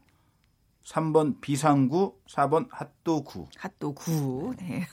3번 0.83 1.39
비상구, 1.39 2.15
4번 2.33 2.67
핫도구. 2.69 3.47
핫도구. 3.57 4.55
네. 4.59 4.87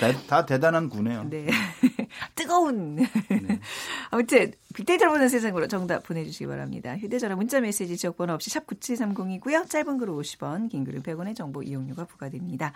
다, 0.00 0.12
다 0.26 0.46
대단한 0.46 0.88
구네요. 0.88 1.24
네. 1.30 1.46
뜨거운. 2.34 2.96
네. 2.96 3.06
아무튼 4.10 4.52
빅데이터를 4.74 5.12
보는 5.12 5.28
세상으로 5.28 5.68
정답 5.68 6.02
보내주시기 6.02 6.46
바랍니다. 6.46 6.96
휴대전화 6.96 7.36
문자메시지 7.36 7.96
지역번호 7.96 8.34
없이 8.34 8.50
샵 8.50 8.66
9730이고요. 8.66 9.68
짧은 9.68 9.98
글은 9.98 10.14
50원, 10.14 10.68
긴 10.68 10.84
글은 10.84 11.02
100원의 11.02 11.36
정보 11.36 11.62
이용료가 11.62 12.06
부과됩니다. 12.06 12.72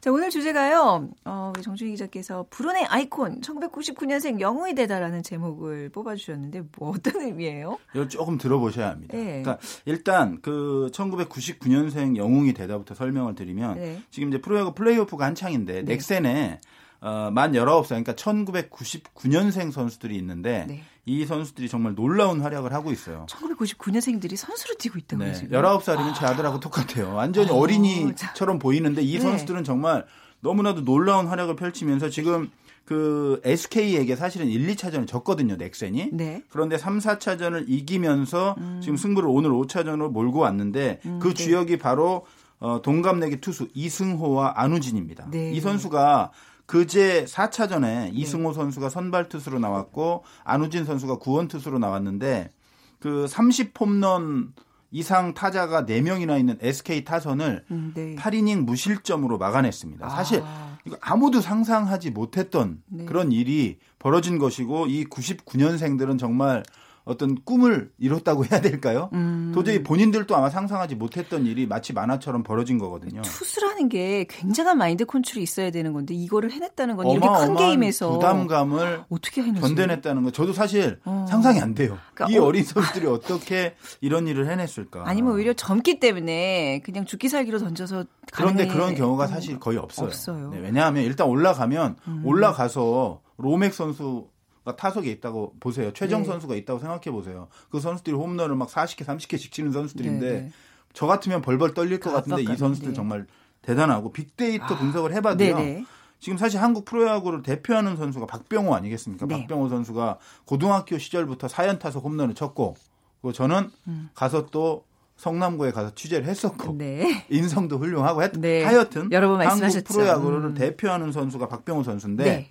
자 0.00 0.12
오늘 0.12 0.30
주제가요. 0.30 1.08
어, 1.24 1.52
정준희 1.60 1.92
기자께서 1.92 2.46
불운의 2.50 2.86
아이콘 2.86 3.40
1999년생 3.40 4.40
영웅이 4.40 4.74
되다라는 4.74 5.22
제목을 5.22 5.88
뽑아주셨는데 5.90 6.62
뭐 6.78 6.90
어떤 6.90 7.22
의미예요? 7.22 7.78
이거 7.94 8.06
조금 8.06 8.38
들어보셔야 8.38 8.90
합니다. 8.90 9.16
네. 9.16 9.42
그러니까 9.42 9.58
일단 9.84 10.40
그 10.42 10.90
1999년생 10.92 12.16
영웅이 12.16 12.52
되다부터 12.52 12.94
설명을 12.94 13.34
드리 13.34 13.47
면 13.54 13.76
네. 13.76 14.02
지금 14.10 14.28
이제 14.28 14.40
프로야구 14.40 14.74
플레이오프가 14.74 15.24
한창인데 15.24 15.82
네. 15.82 15.94
넥센에 15.94 16.60
어, 17.00 17.30
만 17.32 17.52
19살, 17.52 17.88
그러니까 17.88 18.12
1999년생 18.14 19.70
선수들이 19.70 20.16
있는데 20.16 20.66
네. 20.66 20.82
이 21.06 21.24
선수들이 21.24 21.68
정말 21.68 21.94
놀라운 21.94 22.40
활약을 22.40 22.72
하고 22.72 22.90
있어요. 22.90 23.26
1999년생들이 23.28 24.36
선수로 24.36 24.74
뛰고 24.78 24.98
있다고요, 24.98 25.28
네. 25.28 25.34
지금? 25.34 25.50
19살이면 25.50 26.14
제 26.14 26.26
아들하고 26.26 26.58
똑같아요. 26.60 27.14
완전히 27.14 27.50
어, 27.50 27.54
어린이처럼 27.54 28.58
보이는데 28.58 29.02
이 29.02 29.14
네. 29.14 29.20
선수들은 29.20 29.64
정말 29.64 30.06
너무나도 30.40 30.84
놀라운 30.84 31.26
활약을 31.26 31.56
펼치면서 31.56 32.10
지금 32.10 32.50
그 32.84 33.40
SK에게 33.44 34.16
사실은 34.16 34.46
1, 34.48 34.66
2차전을 34.74 35.06
졌거든요, 35.06 35.56
넥센이. 35.56 36.08
네. 36.12 36.42
그런데 36.48 36.78
3, 36.78 36.98
4차전을 36.98 37.66
이기면서 37.68 38.56
음. 38.58 38.80
지금 38.82 38.96
승부를 38.96 39.28
오늘 39.28 39.50
5차전으로 39.50 40.10
몰고 40.10 40.40
왔는데 40.40 41.00
음, 41.04 41.18
그 41.20 41.28
네. 41.28 41.34
주역이 41.34 41.78
바로 41.78 42.24
어, 42.60 42.80
동갑내기 42.82 43.40
투수 43.40 43.68
이승호와 43.74 44.54
안우진입니다. 44.56 45.30
네. 45.30 45.52
이 45.52 45.60
선수가 45.60 46.32
그제 46.66 47.24
4차전에 47.24 48.10
이승호 48.12 48.52
선수가 48.52 48.90
선발 48.90 49.28
투수로 49.28 49.58
나왔고 49.58 50.24
안우진 50.44 50.84
선수가 50.84 51.16
구원 51.16 51.48
투수로 51.48 51.78
나왔는데 51.78 52.50
그 52.98 53.26
30홈런 53.28 54.52
이상 54.90 55.34
타자가 55.34 55.84
4명이나 55.84 56.38
있는 56.38 56.58
SK 56.60 57.04
타선을 57.04 57.64
음, 57.70 57.92
네. 57.94 58.16
8이닝 58.16 58.64
무실점으로 58.64 59.38
막아냈습니다. 59.38 60.08
사실 60.08 60.42
아. 60.44 60.78
이거 60.84 60.96
아무도 61.00 61.40
상상하지 61.40 62.10
못했던 62.10 62.82
네. 62.86 63.04
그런 63.04 63.32
일이 63.32 63.78
벌어진 63.98 64.38
것이고 64.38 64.86
이 64.86 65.04
99년생들은 65.04 66.18
정말 66.18 66.62
어떤 67.08 67.42
꿈을 67.42 67.90
이뤘다고 67.98 68.44
해야 68.44 68.60
될까요? 68.60 69.08
음. 69.14 69.50
도저히 69.54 69.82
본인들도 69.82 70.36
아마 70.36 70.50
상상하지 70.50 70.94
못했던 70.94 71.46
일이 71.46 71.66
마치 71.66 71.94
만화처럼 71.94 72.42
벌어진 72.42 72.78
거거든요. 72.78 73.22
투수라는 73.22 73.88
게 73.88 74.26
굉장한 74.28 74.76
마인드 74.76 75.06
컨트롤이 75.06 75.42
있어야 75.42 75.70
되는 75.70 75.94
건데 75.94 76.12
이거를 76.12 76.52
해냈다는 76.52 76.96
건 76.96 77.06
이렇게 77.08 77.26
큰 77.26 77.56
게임에서 77.56 78.10
부담감을 78.10 79.04
어떻게 79.08 79.42
해냈어요? 79.42 79.74
견뎌냈다는 79.74 80.22
거 80.24 80.30
저도 80.30 80.52
사실 80.52 81.00
어. 81.06 81.24
상상이 81.28 81.60
안 81.60 81.74
돼요. 81.74 81.98
그러니까 82.12 82.36
이 82.36 82.38
어. 82.38 82.50
린 82.52 82.62
선수들이 82.62 83.06
어떻게 83.06 83.74
이런 84.02 84.26
일을 84.28 84.50
해냈을까? 84.50 85.04
아니면 85.06 85.32
오히려 85.32 85.54
젊기 85.54 86.00
때문에 86.00 86.82
그냥 86.84 87.06
죽기 87.06 87.30
살기로 87.30 87.58
던져서 87.58 88.04
그런데 88.32 88.66
그런 88.66 88.94
경우가 88.94 89.26
사실 89.28 89.58
거의 89.58 89.78
없어요. 89.78 90.08
없어요. 90.08 90.50
네, 90.50 90.58
왜냐하면 90.58 91.04
일단 91.04 91.26
올라가면 91.26 91.96
음. 92.06 92.22
올라가서 92.26 93.22
로맥 93.38 93.72
선수 93.72 94.28
타석에 94.76 95.10
있다고 95.10 95.54
보세요. 95.60 95.92
최정 95.92 96.22
네. 96.22 96.28
선수가 96.28 96.54
있다고 96.56 96.78
생각해 96.78 97.10
보세요. 97.10 97.48
그 97.70 97.80
선수들이 97.80 98.16
홈런을 98.16 98.56
막 98.56 98.68
40개, 98.68 99.04
30개씩 99.04 99.52
치는 99.52 99.72
선수들인데 99.72 100.30
네, 100.30 100.40
네. 100.40 100.50
저 100.92 101.06
같으면 101.06 101.42
벌벌 101.42 101.74
떨릴 101.74 102.00
것 102.00 102.12
같은데 102.12 102.42
이 102.42 102.56
선수들 102.56 102.94
정말 102.94 103.26
대단하고 103.62 104.12
빅데이터 104.12 104.64
아. 104.64 104.78
분석을 104.78 105.12
해봐도요. 105.14 105.56
네네. 105.56 105.84
지금 106.20 106.36
사실 106.36 106.60
한국 106.60 106.84
프로야구를 106.84 107.42
대표하는 107.42 107.96
선수가 107.96 108.26
박병호 108.26 108.74
아니겠습니까? 108.74 109.26
네. 109.26 109.40
박병호 109.40 109.68
선수가 109.68 110.18
고등학교 110.44 110.98
시절부터 110.98 111.46
4연 111.46 111.78
타석 111.78 112.04
홈런을 112.04 112.34
쳤고 112.34 112.74
그리고 113.20 113.32
저는 113.32 113.70
음. 113.86 114.10
가서 114.14 114.46
또 114.46 114.84
성남고에 115.16 115.72
가서 115.72 115.94
취재를 115.94 116.26
했었고 116.26 116.76
네. 116.78 117.26
인성도 117.30 117.78
훌륭하고 117.78 118.22
했, 118.22 118.32
네. 118.32 118.62
하여튼 118.64 119.10
한국 119.12 119.84
프로야구를 119.84 120.44
음. 120.44 120.54
대표하는 120.54 121.12
선수가 121.12 121.48
박병호 121.48 121.82
선수인데 121.82 122.24
네. 122.24 122.50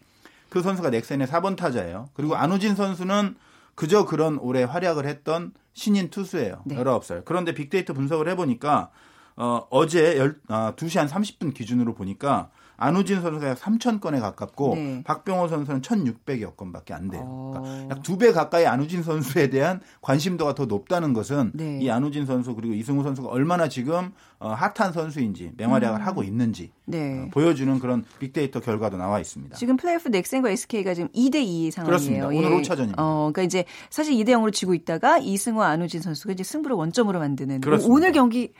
그 0.50 0.62
선수가 0.62 0.90
넥센의 0.90 1.28
4번 1.28 1.56
타자예요. 1.56 2.10
그리고 2.14 2.36
안우진 2.36 2.76
선수는 2.76 3.36
그저 3.76 4.06
그런 4.06 4.40
올해 4.40 4.64
활약을 4.64 5.06
했던 5.06 5.52
신인 5.74 6.10
투수예요. 6.10 6.64
네. 6.66 6.76
19살. 6.76 7.24
그런데 7.26 7.54
빅데이터 7.54 7.94
분석을 7.94 8.28
해보니까 8.30 8.90
어, 9.36 9.68
어제 9.70 10.18
열, 10.18 10.40
아, 10.48 10.74
2시 10.76 10.98
한 10.98 11.08
30분 11.08 11.54
기준으로 11.54 11.94
보니까 11.94 12.50
안우진 12.78 13.22
선수가 13.22 13.50
약 13.50 13.58
3천 13.58 14.00
건에 14.00 14.20
가깝고 14.20 14.76
네. 14.76 15.04
박병호 15.04 15.48
선수는 15.48 15.82
1,600여 15.82 16.56
건밖에 16.56 16.94
안 16.94 17.10
돼요. 17.10 17.24
어... 17.26 17.54
그러니까 17.56 17.96
약두 17.96 18.18
배 18.18 18.32
가까이 18.32 18.66
안우진 18.68 19.02
선수에 19.02 19.50
대한 19.50 19.82
관심도가 20.02 20.54
더 20.54 20.66
높다는 20.66 21.14
것은 21.14 21.52
네. 21.56 21.80
이 21.82 21.90
안우진 21.90 22.28
선수 22.28 22.54
그리고 22.56 22.76
이승우 22.76 23.04
선수가 23.04 23.30
얼마나 23.30 23.68
지금 23.68 24.12
어, 24.40 24.50
핫한 24.50 24.94
선수인지 24.94 25.54
맹활약을 25.58 26.00
음... 26.00 26.06
하고 26.06 26.24
있는지 26.24 26.72
네. 26.86 27.24
어, 27.24 27.30
보여주는 27.32 27.80
그런 27.80 28.06
빅데이터 28.20 28.60
결과도 28.60 28.96
나와 28.98 29.20
있습니다. 29.20 29.56
지금 29.56 29.76
플레이오프 29.76 30.10
넥센과 30.10 30.52
SK가 30.52 30.94
지금 30.94 31.10
2대 31.10 31.38
2 31.38 31.72
상황이에요. 31.72 31.86
그렇습니다. 31.86 32.28
오늘 32.28 32.44
예. 32.44 32.62
5차전입니다. 32.62 32.96
어, 32.98 33.32
그러니까 33.34 33.42
이제 33.42 33.66
사실 33.90 34.14
2대 34.14 34.30
0으로 34.30 34.54
지고 34.54 34.76
있다가 34.76 35.18
이승우 35.18 35.62
안우진 35.64 36.02
선수가 36.02 36.34
이제 36.34 36.44
승부를 36.44 36.76
원점으로 36.76 37.18
만드는 37.18 37.62
그렇습니다. 37.62 37.92
오늘 37.92 38.12
경기 38.12 38.54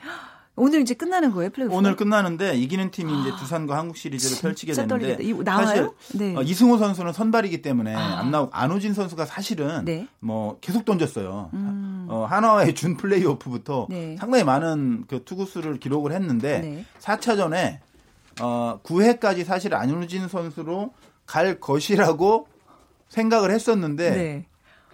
오늘 0.58 0.80
이제 0.82 0.94
끝나는 0.94 1.32
거예요, 1.32 1.50
플레이오프? 1.50 1.74
오늘 1.74 1.96
끝나는데 1.96 2.56
이기는 2.56 2.90
팀이 2.90 3.20
이제 3.20 3.30
아, 3.30 3.36
두산과 3.36 3.76
한국 3.76 3.96
시리즈를 3.96 4.40
펼치게 4.40 4.72
되는데 4.72 5.16
사실 5.44 5.90
네. 6.14 6.36
어, 6.36 6.42
이승호 6.42 6.78
선수는 6.78 7.12
선발이기 7.12 7.62
때문에 7.62 7.94
아. 7.94 8.18
안 8.18 8.30
나오고 8.30 8.52
안호진 8.52 8.94
선수가 8.94 9.26
사실은 9.26 9.84
네. 9.84 10.06
뭐 10.18 10.58
계속 10.60 10.84
던졌어요. 10.84 11.50
음. 11.54 12.06
어, 12.08 12.26
한화의 12.28 12.74
준 12.74 12.96
플레이오프부터 12.96 13.86
네. 13.90 14.16
상당히 14.18 14.44
많은 14.44 15.04
그 15.08 15.24
투구수를 15.24 15.78
기록을 15.78 16.12
했는데 16.12 16.60
네. 16.60 16.84
4차전에 17.00 17.78
어, 18.40 18.80
9회까지 18.82 19.44
사실 19.44 19.74
안호진 19.74 20.28
선수로 20.28 20.92
갈 21.26 21.60
것이라고 21.60 22.48
생각을 23.08 23.50
했었는데 23.50 24.10
네. 24.10 24.46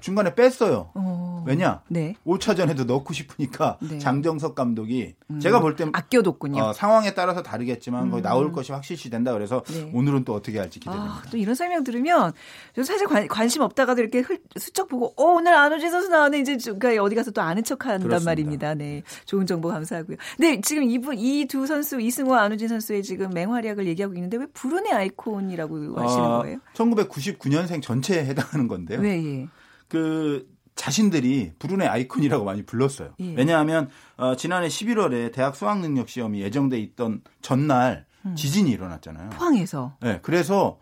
중간에 0.04 0.34
뺐어요. 0.34 0.90
어... 0.92 1.42
왜냐? 1.46 1.80
네. 1.88 2.14
5차전에도 2.26 2.84
넣고 2.84 3.14
싶으니까 3.14 3.78
네. 3.88 3.98
장정석 3.98 4.54
감독이 4.54 5.14
음... 5.30 5.40
제가 5.40 5.60
볼땐 5.60 5.90
아껴뒀군요. 5.94 6.62
어, 6.62 6.72
상황에 6.74 7.14
따라서 7.14 7.42
다르겠지만 7.42 8.04
음... 8.04 8.10
거의 8.10 8.22
나올 8.22 8.52
것이 8.52 8.72
확실시 8.72 9.08
된다 9.08 9.32
그래서 9.32 9.62
네. 9.64 9.90
오늘은 9.94 10.24
또 10.24 10.34
어떻게 10.34 10.58
할지 10.58 10.78
기대됩니다. 10.78 11.14
아, 11.14 11.22
또 11.30 11.38
이런 11.38 11.54
설명 11.54 11.84
들으면 11.84 12.34
사실 12.76 13.06
관, 13.06 13.48
심 13.48 13.62
없다가도 13.62 14.02
이렇게 14.02 14.20
흘, 14.20 14.38
슬쩍 14.56 14.88
보고 14.88 15.14
어, 15.16 15.32
오늘 15.32 15.54
안호진 15.54 15.90
선수 15.90 16.08
나오네 16.08 16.40
이제 16.40 16.56
그러니까 16.78 17.02
어디 17.02 17.14
가서 17.14 17.30
또 17.30 17.40
아는 17.40 17.64
척한단 17.64 18.02
그렇습니다. 18.02 18.30
말입니다. 18.30 18.74
네. 18.74 19.02
좋은 19.24 19.46
정보 19.46 19.68
감사하고요. 19.68 20.18
네, 20.38 20.60
지금 20.60 20.82
이분 20.84 21.16
이 21.18 21.46
두 21.54 21.66
선수 21.66 22.00
이승호 22.00 22.34
안호진 22.34 22.66
선수의 22.68 23.02
지금 23.02 23.30
맹활약을 23.30 23.86
얘기하고 23.86 24.14
있는데 24.14 24.36
왜 24.38 24.46
불운의 24.52 24.92
아이콘이라고 24.92 26.00
하시는 26.00 26.24
아, 26.24 26.38
거예요? 26.38 26.58
1999년생 26.74 27.80
전체에 27.80 28.24
해당하는 28.26 28.66
건데요. 28.66 29.00
네, 29.00 29.24
예. 29.24 29.48
그 29.94 30.48
자신들이 30.74 31.52
불운의 31.60 31.86
아이콘이라고 31.86 32.44
많이 32.44 32.66
불렀어요. 32.66 33.14
예. 33.20 33.34
왜냐하면 33.36 33.88
어, 34.16 34.34
지난해 34.34 34.66
11월에 34.66 35.32
대학 35.32 35.54
수학 35.54 35.78
능력 35.78 36.08
시험이 36.08 36.40
예정돼 36.42 36.80
있던 36.80 37.22
전날 37.42 38.06
음. 38.26 38.34
지진이 38.34 38.70
일어났잖아요. 38.72 39.30
포항에서. 39.30 39.96
네, 40.00 40.18
그래서 40.22 40.80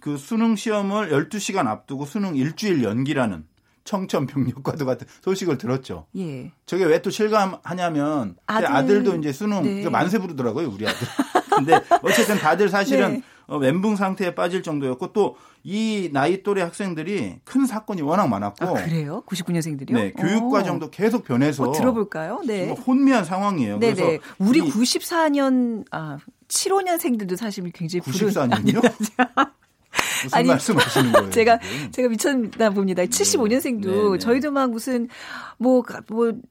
그 0.00 0.16
수능 0.16 0.56
시험을 0.56 1.10
12시간 1.10 1.66
앞두고 1.66 2.06
수능 2.06 2.36
일주일 2.36 2.82
연기라는 2.82 3.44
청천벽력과도 3.84 4.86
같은 4.86 5.06
소식을 5.22 5.58
들었죠. 5.58 6.06
예. 6.16 6.50
저게 6.64 6.84
왜 6.86 7.02
또 7.02 7.10
실감하냐면 7.10 8.36
아들. 8.46 8.66
아들도 8.66 9.16
이제 9.16 9.30
수능 9.32 9.62
네. 9.62 9.88
만세 9.90 10.18
부르더라고요, 10.18 10.68
우리 10.70 10.86
아들. 10.88 11.06
근데 11.54 11.74
어쨌든 12.02 12.38
다들 12.38 12.70
사실은 12.70 13.12
네. 13.14 13.22
어, 13.48 13.58
멘붕 13.58 13.96
상태에 13.96 14.34
빠질 14.36 14.62
정도였고 14.62 15.12
또 15.12 15.36
이 15.64 16.08
나이 16.12 16.42
또래 16.42 16.62
학생들이 16.62 17.40
큰 17.44 17.66
사건이 17.66 18.00
워낙 18.02 18.26
많았고 18.28 18.64
아, 18.64 18.72
그래요? 18.84 19.22
99년생들이요? 19.26 19.92
네, 19.92 20.12
교육 20.12 20.50
과정도 20.50 20.88
계속 20.90 21.24
변해서 21.24 21.64
어, 21.64 21.72
들어볼까요? 21.72 22.40
네. 22.46 22.70
혼미한 22.70 23.24
상황이에요. 23.24 23.78
네, 23.78 23.92
그래서 23.92 24.10
네. 24.10 24.18
우리 24.38 24.60
94년 24.62 25.84
아 25.90 26.18
75년생들도 26.48 27.36
사실 27.36 27.70
굉장히 27.72 28.00
94년이요? 28.00 28.80
무슨 30.24 30.38
아니, 30.38 30.48
말씀하시는 30.48 31.12
거예요? 31.12 31.30
제가 31.30 31.58
지금? 31.58 31.92
제가 31.92 32.08
미쳤나 32.08 32.70
봅니다. 32.70 33.02
75년생도 33.04 33.86
네, 33.86 34.10
네. 34.12 34.18
저희도 34.18 34.50
막 34.50 34.70
무슨 34.70 35.08
뭐뭐 35.58 35.84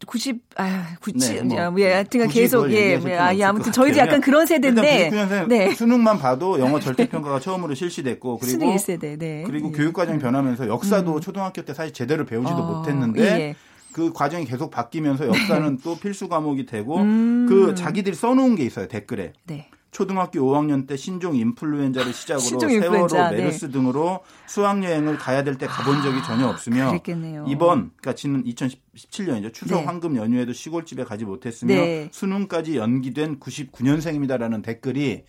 90, 0.05 0.41
아 0.55 0.95
97, 1.01 1.35
네, 1.35 1.55
뭐, 1.55 1.71
뭐, 1.71 1.81
예, 1.81 1.93
하여튼 1.93 2.27
계속 2.27 2.71
예, 2.71 2.97
뭐, 2.97 3.11
아, 3.11 3.35
예, 3.35 3.43
아무튼 3.43 3.71
저희도 3.71 3.97
약간 3.97 4.21
그런 4.21 4.45
세대인데. 4.45 5.09
네. 5.47 5.73
수능만 5.73 6.19
봐도 6.19 6.59
영어 6.59 6.79
절대 6.79 7.07
평가가 7.07 7.39
처음으로 7.39 7.73
실시됐고 7.73 8.39
그리고 8.39 8.51
수능 8.51 8.75
1세대, 8.75 9.17
네. 9.17 9.43
그리고 9.45 9.69
예. 9.69 9.71
교육 9.71 9.93
과정이 9.93 10.19
변하면서 10.19 10.67
역사도 10.67 11.15
음. 11.15 11.21
초등학교 11.21 11.63
때 11.63 11.73
사실 11.73 11.93
제대로 11.93 12.25
배우지도 12.25 12.57
어, 12.57 12.77
못했는데. 12.77 13.21
예. 13.21 13.55
그 13.93 14.13
과정이 14.13 14.45
계속 14.45 14.69
바뀌면서 14.69 15.25
역사는 15.27 15.79
또 15.83 15.97
필수 15.97 16.27
과목이 16.27 16.67
되고 16.67 16.97
음. 16.97 17.47
그 17.49 17.73
자기들이 17.73 18.15
써놓은 18.15 18.55
게 18.55 18.63
있어요 18.63 18.87
댓글에. 18.87 19.33
네. 19.47 19.69
초등학교 19.97 20.41
5학년 20.41 20.85
때 20.85 20.95
신종 20.95 21.35
인플루엔자를 21.35 22.13
시작으로 22.13 22.39
신종 22.39 22.69
세월호, 22.69 22.85
인플루엔자, 22.85 23.31
네. 23.31 23.37
메르스 23.37 23.65
네. 23.65 23.71
등으로 23.71 24.19
수학 24.45 24.83
여행을 24.83 25.17
가야 25.17 25.43
될 25.43 25.57
때 25.57 25.65
가본 25.65 26.03
적이 26.03 26.21
전혀 26.21 26.45
아, 26.45 26.51
없으며 26.51 26.89
그랬겠네요. 26.89 27.45
이번 27.47 27.89
그러니까 27.97 28.13
지난 28.13 28.43
2017년이죠. 28.43 29.51
추석 29.55 29.79
네. 29.79 29.85
황금 29.85 30.15
연휴에도 30.15 30.53
시골집에 30.53 31.03
가지 31.03 31.25
못했으며 31.25 31.73
네. 31.73 32.09
수능까지 32.11 32.77
연기된 32.77 33.39
99년생입니다라는 33.39 34.61
댓글이 34.61 35.23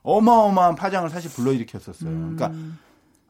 어마어마한 0.00 0.74
파장을 0.76 1.10
사실 1.10 1.30
불러일으켰었어요. 1.30 2.08
음. 2.08 2.34
그러니까 2.34 2.58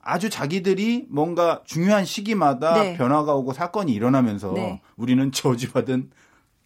아주 0.01 0.31
자기들이 0.31 1.07
뭔가 1.11 1.63
중요한 1.65 2.05
시기마다 2.05 2.81
네. 2.81 2.97
변화가 2.97 3.35
오고 3.35 3.53
사건이 3.53 3.93
일어나면서 3.93 4.53
네. 4.53 4.81
우리는 4.95 5.33
저지받은 5.33 6.11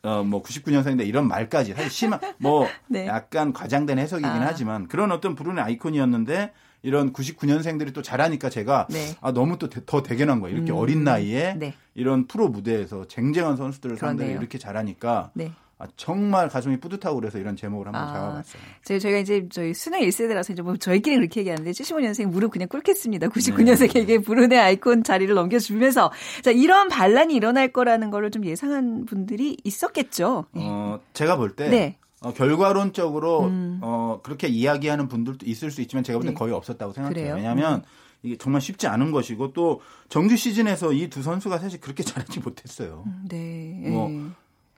어, 0.08 0.24
뭐 0.24 0.42
99년생인데 0.42 1.06
이런 1.06 1.28
말까지 1.28 1.74
사실 1.74 1.90
심한 1.90 2.20
뭐 2.38 2.66
네. 2.88 3.06
약간 3.06 3.52
과장된 3.52 3.98
해석이긴 3.98 4.30
아. 4.30 4.46
하지만 4.46 4.88
그런 4.88 5.12
어떤 5.12 5.34
부르는 5.34 5.62
아이콘이었는데 5.62 6.52
이런 6.82 7.12
99년생들이 7.12 7.92
또 7.92 8.02
잘하니까 8.02 8.48
제가 8.48 8.86
네. 8.88 9.14
아 9.20 9.32
너무 9.32 9.58
또 9.58 9.68
더 9.68 10.02
대견한 10.02 10.40
거예요. 10.40 10.56
이렇게 10.56 10.72
음. 10.72 10.76
어린 10.78 11.04
나이에 11.04 11.54
네. 11.58 11.74
이런 11.94 12.26
프로 12.26 12.48
무대에서 12.48 13.06
쟁쟁한 13.08 13.56
선수들을 13.56 13.96
상대로 13.96 14.30
이렇게 14.30 14.58
잘하니까 14.58 15.30
네. 15.34 15.52
아, 15.80 15.86
정말 15.96 16.48
가슴이 16.48 16.78
뿌듯하고 16.80 17.20
그래서 17.20 17.38
이런 17.38 17.54
제목을 17.54 17.86
한번 17.86 18.02
아, 18.02 18.12
잡아봤어요. 18.12 18.62
저희, 18.84 18.98
저희가 18.98 19.18
이제 19.18 19.46
저희 19.50 19.72
수능 19.74 20.00
1세대라서 20.00 20.50
이제 20.52 20.60
뭐 20.62 20.76
저희끼리 20.76 21.16
그렇게 21.16 21.40
얘기하는데 21.40 21.70
75년생 21.70 22.26
무릎 22.26 22.50
그냥 22.50 22.66
꿇겠습니다. 22.68 23.28
99년생에게 23.28 24.06
네. 24.06 24.18
브루네 24.18 24.58
아이콘 24.58 25.04
자리를 25.04 25.32
넘겨주면서 25.34 26.10
자, 26.42 26.50
이런 26.50 26.88
반란이 26.88 27.32
일어날 27.34 27.68
거라는 27.72 28.10
거를 28.10 28.30
좀 28.32 28.44
예상한 28.44 29.04
분들이 29.04 29.56
있었겠죠. 29.62 30.46
어, 30.52 30.98
제가 31.12 31.36
볼 31.36 31.54
때 31.54 31.68
네. 31.68 31.96
어, 32.20 32.32
결과론적으로 32.32 33.44
음. 33.44 33.78
어, 33.82 34.20
그렇게 34.24 34.48
이야기하는 34.48 35.06
분들도 35.06 35.46
있을 35.46 35.70
수 35.70 35.80
있지만 35.82 36.02
제가 36.02 36.18
볼땐 36.18 36.34
네. 36.34 36.38
거의 36.38 36.52
없었다고 36.52 36.92
생각해요. 36.92 37.14
그래요? 37.14 37.34
왜냐하면 37.36 37.74
음. 37.76 37.82
이게 38.24 38.36
정말 38.36 38.60
쉽지 38.60 38.88
않은 38.88 39.12
것이고 39.12 39.52
또 39.52 39.80
정규 40.08 40.36
시즌에서 40.36 40.92
이 40.92 41.08
두 41.08 41.22
선수가 41.22 41.58
사실 41.58 41.78
그렇게 41.80 42.02
잘하지 42.02 42.40
못했어요. 42.40 43.04
음, 43.06 43.26
네. 43.28 43.80
뭐 43.88 44.10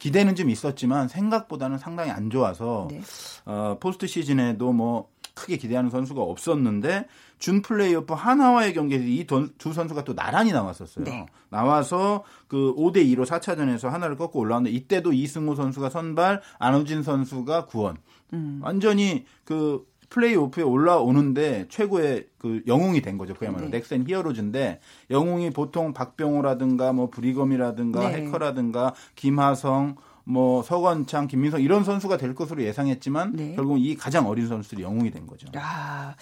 기대는 0.01 0.35
좀 0.35 0.51
있었지만 0.51 1.07
생각보다는 1.07 1.79
상당히 1.79 2.11
안 2.11 2.31
좋아서 2.31 2.89
네. 2.91 3.01
어, 3.45 3.77
포스트 3.79 4.09
시즌에도 4.09 4.73
뭐 4.73 5.09
크게 5.35 5.57
기대하는 5.57 5.91
선수가 5.91 6.21
없었는데 6.21 7.07
준 7.39 7.63
플레이오프 7.63 8.13
하나와의 8.13 8.75
경기에서 8.75 9.05
이 9.05 9.25
두 9.25 9.73
선수가 9.73 10.05
또 10.05 10.15
나란히 10.15 10.53
나왔었어요. 10.53 11.05
네. 11.05 11.27
나와서 11.49 12.25
그 12.49 12.75
5대 12.77 12.97
2로 13.15 13.25
4차전에서 13.25 13.89
하나를 13.89 14.17
꺾고 14.17 14.41
올라왔는데 14.41 14.75
이때도 14.77 15.13
이승우 15.13 15.55
선수가 15.55 15.91
선발, 15.91 16.43
안우진 16.59 17.03
선수가 17.03 17.67
구원. 17.67 17.97
음. 18.33 18.61
완전히 18.63 19.25
그 19.45 19.87
플레이오프에 20.11 20.63
올라오는데 20.63 21.67
최고의 21.69 22.27
그 22.39 22.63
영웅이 22.67 23.01
된 23.01 23.17
거죠. 23.17 23.35
그야말로 23.35 23.69
네. 23.71 23.79
넥센 23.79 24.07
히어로즈인데 24.07 24.81
영웅이 25.11 25.51
보통 25.51 25.95
박병호라든가 25.95 26.93
뭐 26.93 27.11
브리검이라든가 27.11 28.11
네. 28.11 28.17
해커라든가 28.17 28.95
김하성 29.15 29.97
뭐 30.25 30.63
서건창, 30.63 31.27
김민성 31.27 31.61
이런 31.61 31.83
선수가 31.83 32.17
될 32.17 32.35
것으로 32.35 32.63
예상했지만 32.63 33.33
네. 33.35 33.55
결국 33.57 33.79
이 33.79 33.97
가장 33.97 34.29
어린 34.29 34.47
선수들이 34.47 34.83
영웅이 34.83 35.11
된 35.11 35.27
거죠. 35.27 35.49
아, 35.57 36.15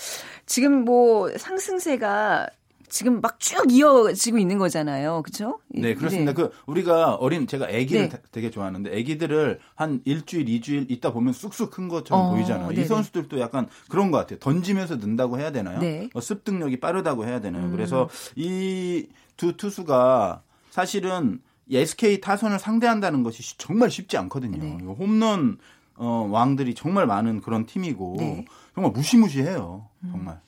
지금 0.47 0.85
뭐 0.85 1.31
상승세가 1.37 2.49
지금 2.89 3.21
막 3.21 3.39
쭉 3.41 3.71
이어지고 3.71 4.39
있는 4.39 4.59
거잖아요. 4.59 5.23
그렇죠? 5.23 5.61
네, 5.69 5.95
그렇습니다. 5.95 6.33
네. 6.33 6.35
그 6.35 6.51
우리가 6.67 7.15
어린 7.15 7.47
제가 7.47 7.67
아기를 7.67 8.09
네. 8.09 8.23
되게 8.33 8.51
좋아하는데 8.51 8.91
아기들을 8.91 9.61
한 9.75 10.01
일주일, 10.05 10.49
이주일 10.49 10.91
있다 10.91 11.13
보면 11.13 11.33
쑥쑥 11.33 11.71
큰 11.71 11.89
것처럼 11.89 12.27
어, 12.27 12.31
보이잖아요. 12.35 12.69
네네. 12.71 12.83
이 12.83 12.85
선수들도 12.85 13.39
약간 13.41 13.69
그런 13.89 14.11
것 14.11 14.19
같아요. 14.19 14.39
던지면서 14.41 14.97
는다고 14.97 15.39
해야 15.39 15.53
되나요? 15.53 15.79
네. 15.79 16.09
어, 16.15 16.21
습득력이 16.21 16.81
빠르다고 16.81 17.25
해야 17.27 17.41
되나요? 17.41 17.67
음. 17.67 17.71
그래서 17.73 18.09
이 18.37 19.07
두 19.39 19.57
투수가 19.57 20.43
사실은 20.71 21.41
SK 21.71 22.21
타선을 22.21 22.59
상대한다는 22.59 23.23
것이 23.23 23.57
정말 23.57 23.91
쉽지 23.91 24.17
않거든요. 24.19 24.59
네. 24.59 24.79
홈런 24.85 25.59
어, 25.95 26.29
왕들이 26.31 26.75
정말 26.75 27.07
많은 27.07 27.41
그런 27.41 27.65
팀이고 27.65 28.17
네. 28.19 28.45
정말 28.75 28.93
무시무시해요. 28.93 29.89
정말. 30.11 30.35
음. 30.35 30.48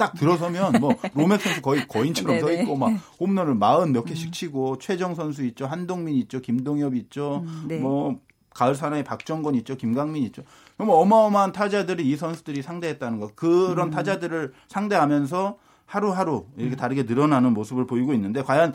딱 0.00 0.14
들어서면 0.14 0.80
뭐 0.80 0.94
로맥 1.14 1.42
선수 1.42 1.60
거의 1.60 1.86
거인처럼 1.86 2.40
서 2.40 2.50
있고 2.52 2.74
막 2.74 2.90
홈런을 3.20 3.54
마흔 3.54 3.92
몇 3.92 4.04
개씩 4.04 4.28
음. 4.28 4.32
치고 4.32 4.78
최정 4.78 5.14
선수 5.14 5.44
있죠, 5.44 5.66
한동민 5.66 6.16
있죠, 6.16 6.40
김동엽 6.40 6.94
있죠, 6.94 7.44
음, 7.44 7.64
네. 7.68 7.78
뭐 7.78 8.18
가을 8.54 8.74
사나이 8.74 9.04
박정건 9.04 9.54
있죠, 9.56 9.76
김강민 9.76 10.22
있죠. 10.24 10.42
너무 10.78 10.94
어마어마한 10.94 11.52
타자들이 11.52 12.08
이 12.08 12.16
선수들이 12.16 12.62
상대했다는 12.62 13.20
거. 13.20 13.30
그런 13.34 13.88
음. 13.88 13.90
타자들을 13.90 14.54
상대하면서 14.68 15.58
하루하루 15.90 16.44
이렇게 16.56 16.76
음. 16.76 16.78
다르게 16.78 17.02
늘어나는 17.02 17.52
모습을 17.52 17.84
보이고 17.84 18.14
있는데 18.14 18.42
과연 18.42 18.72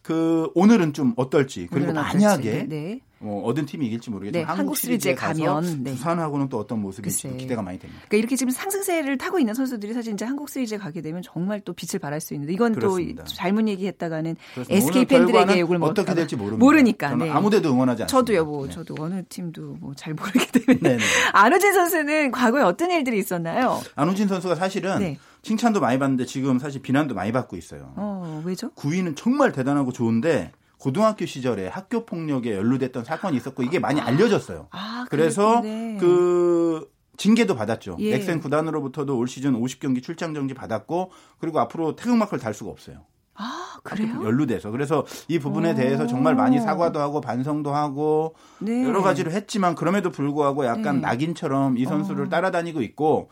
그 0.00 0.50
오늘은 0.54 0.94
좀 0.94 1.12
어떨지 1.16 1.68
그리고 1.70 1.92
만약에 1.92 2.50
네, 2.50 2.66
네. 2.66 3.00
어, 3.20 3.42
얻은 3.44 3.66
팀이 3.66 3.86
이길지 3.86 4.10
모르겠지만 4.10 4.46
네, 4.46 4.50
한국 4.50 4.74
시리즈에 4.76 5.14
가면 5.14 5.82
네. 5.84 5.90
부산하고는 5.92 6.48
또 6.48 6.58
어떤 6.58 6.80
모습일지 6.80 7.36
기대가 7.36 7.60
많이 7.60 7.78
됩니다. 7.78 8.02
그러니까 8.08 8.16
이렇게 8.16 8.36
지금 8.36 8.50
상승세를 8.50 9.18
타고 9.18 9.38
있는 9.38 9.52
선수들이 9.52 9.92
사실 9.92 10.14
이제 10.14 10.24
한국 10.24 10.48
시리즈에 10.48 10.78
가게 10.78 11.02
되면 11.02 11.20
정말 11.22 11.60
또 11.60 11.74
빛을 11.74 11.98
발할 12.00 12.22
수 12.22 12.32
있는데 12.32 12.54
이건 12.54 12.72
그렇습니다. 12.74 13.24
또 13.24 13.32
잘못 13.34 13.68
얘기했다가는 13.68 14.36
SK 14.70 15.04
팬들에게 15.04 15.60
욕을 15.60 15.78
어떻게 15.82 16.14
될지 16.14 16.34
모릅니다. 16.36 16.64
모르니까 16.64 17.14
네. 17.14 17.30
아무데도 17.30 17.70
응원하지 17.70 18.04
않습니다. 18.04 18.06
저도요, 18.06 18.44
뭐 18.46 18.66
네. 18.66 18.72
저도 18.72 18.94
어느 18.98 19.22
팀도 19.28 19.76
뭐 19.80 19.94
잘 19.96 20.14
모르기 20.14 20.46
때문에 20.50 20.98
안우진 21.32 21.72
선수는 21.74 22.30
과거에 22.30 22.62
어떤 22.62 22.90
일들이 22.90 23.18
있었나요? 23.18 23.80
안우진 23.96 24.28
선수가 24.28 24.54
사실은 24.54 24.98
네. 24.98 25.18
칭찬도 25.44 25.80
많이 25.80 25.98
받는데 25.98 26.24
지금 26.24 26.58
사실 26.58 26.82
비난도 26.82 27.14
많이 27.14 27.30
받고 27.30 27.56
있어요. 27.56 27.92
어, 27.96 28.42
왜죠? 28.44 28.70
구위는 28.72 29.14
정말 29.14 29.52
대단하고 29.52 29.92
좋은데 29.92 30.52
고등학교 30.78 31.26
시절에 31.26 31.68
학교 31.68 32.04
폭력에 32.04 32.54
연루됐던 32.54 33.04
사건이 33.04 33.36
있었고 33.36 33.62
이게 33.62 33.78
많이 33.78 34.00
아. 34.00 34.06
알려졌어요. 34.06 34.68
아, 34.70 35.06
그래서 35.08 35.62
그 35.62 36.90
징계도 37.16 37.54
받았죠. 37.54 37.96
예. 38.00 38.16
넥센 38.16 38.40
구단으로부터도 38.40 39.16
올 39.16 39.28
시즌 39.28 39.52
50경기 39.52 40.02
출장 40.02 40.34
정지 40.34 40.54
받았고 40.54 41.12
그리고 41.38 41.60
앞으로 41.60 41.94
태극마크를 41.94 42.40
달 42.40 42.54
수가 42.54 42.70
없어요. 42.70 43.04
아, 43.36 43.78
그래요? 43.82 44.20
연루돼서. 44.24 44.70
그래서 44.70 45.04
이 45.28 45.38
부분에 45.38 45.72
오. 45.72 45.74
대해서 45.74 46.06
정말 46.06 46.34
많이 46.34 46.60
사과도 46.60 47.00
하고 47.00 47.20
반성도 47.20 47.74
하고 47.74 48.34
네. 48.60 48.84
여러 48.84 49.02
가지를 49.02 49.32
했지만 49.32 49.74
그럼에도 49.74 50.10
불구하고 50.10 50.64
약간 50.64 50.96
네. 50.96 51.00
낙인처럼 51.02 51.76
이 51.78 51.84
선수를 51.84 52.26
어. 52.26 52.28
따라다니고 52.28 52.80
있고 52.82 53.30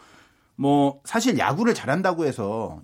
뭐 0.56 1.00
사실 1.04 1.38
야구를 1.38 1.74
잘한다고 1.74 2.24
해서 2.24 2.80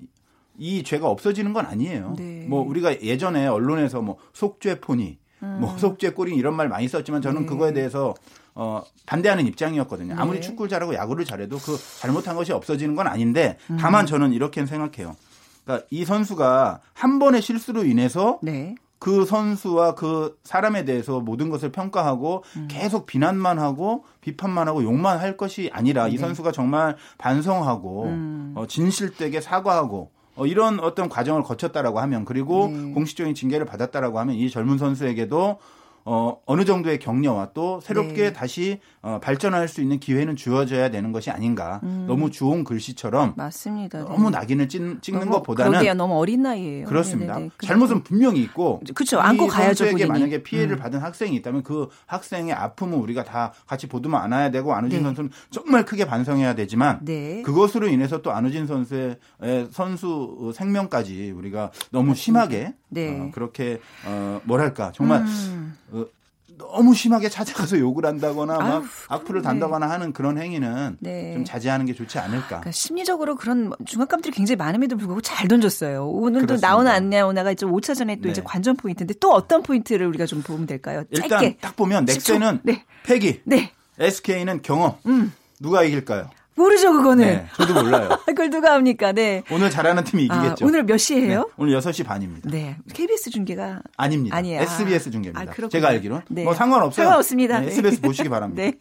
이 0.58 0.82
죄가 0.82 1.08
없어지는 1.08 1.52
건 1.52 1.66
아니에요. 1.66 2.14
네. 2.18 2.46
뭐 2.48 2.62
우리가 2.62 3.00
예전에 3.02 3.46
언론에서 3.46 4.02
뭐 4.02 4.16
속죄 4.32 4.80
포니, 4.80 5.18
뭐 5.38 5.48
음. 5.48 5.60
뭐 5.60 5.78
속죄 5.78 6.10
꼬린 6.10 6.36
이런 6.36 6.54
말 6.54 6.68
많이 6.68 6.88
썼지만 6.88 7.22
저는 7.22 7.42
네. 7.42 7.46
그거에 7.46 7.72
대해서 7.72 8.14
어 8.54 8.82
반대하는 9.06 9.46
입장이었거든요. 9.46 10.14
네. 10.14 10.20
아무리 10.20 10.40
축구를 10.40 10.68
잘하고 10.68 10.94
야구를 10.94 11.24
잘해도 11.24 11.58
그 11.58 11.78
잘못한 12.00 12.34
것이 12.34 12.52
없어지는 12.52 12.96
건 12.96 13.06
아닌데 13.06 13.56
다만 13.78 14.04
음. 14.04 14.06
저는 14.06 14.32
이렇게 14.32 14.66
생각해요. 14.66 15.14
그러니까 15.64 15.86
이 15.90 16.04
선수가 16.04 16.80
한 16.94 17.18
번의 17.20 17.40
실수로 17.40 17.84
인해서 17.84 18.40
네. 18.42 18.74
그 18.98 19.24
선수와 19.24 19.94
그 19.94 20.38
사람에 20.42 20.84
대해서 20.84 21.20
모든 21.20 21.50
것을 21.50 21.70
평가하고 21.70 22.44
음. 22.56 22.68
계속 22.70 23.06
비난만 23.06 23.58
하고 23.58 24.04
비판만 24.20 24.68
하고 24.68 24.82
욕만 24.82 25.18
할 25.18 25.36
것이 25.36 25.70
아니라 25.72 26.08
이 26.08 26.12
네. 26.12 26.18
선수가 26.18 26.52
정말 26.52 26.96
반성하고 27.18 28.04
음. 28.04 28.54
어, 28.56 28.66
진실되게 28.66 29.40
사과하고 29.40 30.10
어, 30.34 30.46
이런 30.46 30.80
어떤 30.80 31.08
과정을 31.08 31.42
거쳤다라고 31.42 32.00
하면 32.00 32.24
그리고 32.24 32.68
네. 32.68 32.92
공식적인 32.92 33.34
징계를 33.34 33.66
받았다라고 33.66 34.18
하면 34.20 34.34
이 34.36 34.50
젊은 34.50 34.78
선수에게도 34.78 35.58
어, 36.04 36.38
어느 36.46 36.64
정도의 36.64 36.98
격려와 36.98 37.50
또 37.54 37.80
새롭게 37.80 38.22
네. 38.22 38.32
다시 38.32 38.80
어, 39.02 39.18
발전할 39.22 39.68
수 39.68 39.80
있는 39.80 40.00
기회는 40.00 40.36
주어져야 40.36 40.90
되는 40.90 41.12
것이 41.12 41.30
아닌가. 41.30 41.80
음. 41.82 42.04
너무 42.08 42.30
좋은 42.30 42.64
글씨처럼 42.64 43.34
맞습니다. 43.36 43.98
네. 43.98 44.04
너무 44.04 44.30
낙인을 44.30 44.68
찍, 44.68 45.02
찍는 45.02 45.20
너무, 45.20 45.32
것보다는 45.32 45.72
그러게요. 45.72 45.94
너무 45.94 46.18
어린 46.18 46.42
나이에요. 46.42 46.86
그렇습니다. 46.86 47.34
네네네. 47.34 47.50
잘못은 47.62 48.02
분명히 48.02 48.40
있고 48.42 48.80
그렇죠. 48.94 49.20
안고 49.20 49.46
가야죠. 49.46 49.84
선수에게 49.84 50.06
만약에 50.06 50.42
피해를 50.42 50.76
음. 50.76 50.78
받은 50.78 51.00
학생이 51.00 51.36
있다면 51.36 51.62
그 51.62 51.88
학생의 52.06 52.52
아픔은 52.54 52.98
우리가 52.98 53.24
다 53.24 53.52
같이 53.66 53.86
보듬어 53.86 54.16
안아야 54.18 54.50
되고 54.50 54.74
안우진 54.74 54.98
네. 55.00 55.04
선수는 55.04 55.30
정말 55.50 55.84
크게 55.84 56.06
반성해야 56.06 56.54
되지만 56.54 57.00
네. 57.04 57.42
그것으로 57.42 57.88
인해서 57.88 58.22
또 58.22 58.32
안우진 58.32 58.66
선수의 58.66 59.18
선수 59.70 60.52
생명까지 60.54 61.30
우리가 61.30 61.70
너무 61.90 62.14
심하게 62.14 62.74
네. 62.88 63.20
어, 63.20 63.30
그렇게 63.32 63.80
어, 64.04 64.40
뭐랄까 64.44 64.92
정말 64.94 65.22
음. 65.22 65.76
어, 65.90 66.04
너무 66.58 66.94
심하게 66.94 67.28
찾아가서 67.28 67.78
욕을 67.78 68.04
한다거나 68.04 68.58
막 68.58 68.82
아유, 68.82 68.84
악플을 69.08 69.42
단다거나 69.42 69.86
네. 69.86 69.92
하는 69.92 70.12
그런 70.12 70.38
행위는 70.38 70.96
네. 70.98 71.32
좀 71.34 71.44
자제하는 71.44 71.86
게 71.86 71.94
좋지 71.94 72.18
않을까. 72.18 72.46
그러니까 72.48 72.72
심리적으로 72.72 73.36
그런 73.36 73.72
중압감들이 73.86 74.34
굉장히 74.34 74.56
많음에도 74.56 74.96
불구하고 74.96 75.20
잘 75.20 75.46
던졌어요. 75.48 76.08
오늘도 76.08 76.56
나오나 76.60 76.92
안 76.92 77.10
나오나가 77.10 77.52
이제 77.52 77.64
5차 77.64 77.94
전에 77.96 78.16
또 78.16 78.22
네. 78.22 78.30
이제 78.30 78.42
관전 78.44 78.76
포인트인데 78.76 79.14
또 79.20 79.32
어떤 79.32 79.62
포인트를 79.62 80.06
우리가 80.06 80.26
좀 80.26 80.42
보면 80.42 80.66
될까요? 80.66 81.04
짧게. 81.14 81.46
일단 81.46 81.54
딱 81.60 81.76
보면 81.76 82.04
넥센은 82.04 82.60
네. 82.64 82.84
패기, 83.04 83.40
네. 83.44 83.72
SK는 83.98 84.62
경험. 84.62 84.94
음. 85.06 85.32
누가 85.60 85.82
이길까요? 85.84 86.28
모르죠, 86.58 86.92
그거는. 86.92 87.24
네, 87.24 87.46
저도 87.56 87.74
몰라요. 87.74 88.08
그걸 88.26 88.50
누가 88.50 88.74
합니까? 88.74 89.12
네. 89.12 89.42
오늘 89.50 89.70
잘하는 89.70 90.04
팀이 90.04 90.28
아, 90.30 90.36
이기겠죠. 90.36 90.64
아, 90.64 90.68
오늘 90.68 90.82
몇 90.82 90.98
시에요? 90.98 91.42
네, 91.42 91.52
오늘 91.56 91.78
6시 91.78 92.04
반입니다. 92.04 92.50
네. 92.50 92.76
KBS 92.92 93.30
중계가 93.30 93.80
아닙니다. 93.96 94.36
아니에요. 94.36 94.62
SBS 94.62 95.10
중계입니다. 95.10 95.40
아, 95.40 95.68
제가 95.68 95.88
알기로. 95.88 96.22
네. 96.28 96.44
뭐 96.44 96.54
상관없어요. 96.54 97.04
상관없습니다. 97.04 97.60
네, 97.60 97.68
SBS 97.68 98.00
보시기 98.00 98.28
바랍니다. 98.28 98.62
네. 98.62 98.72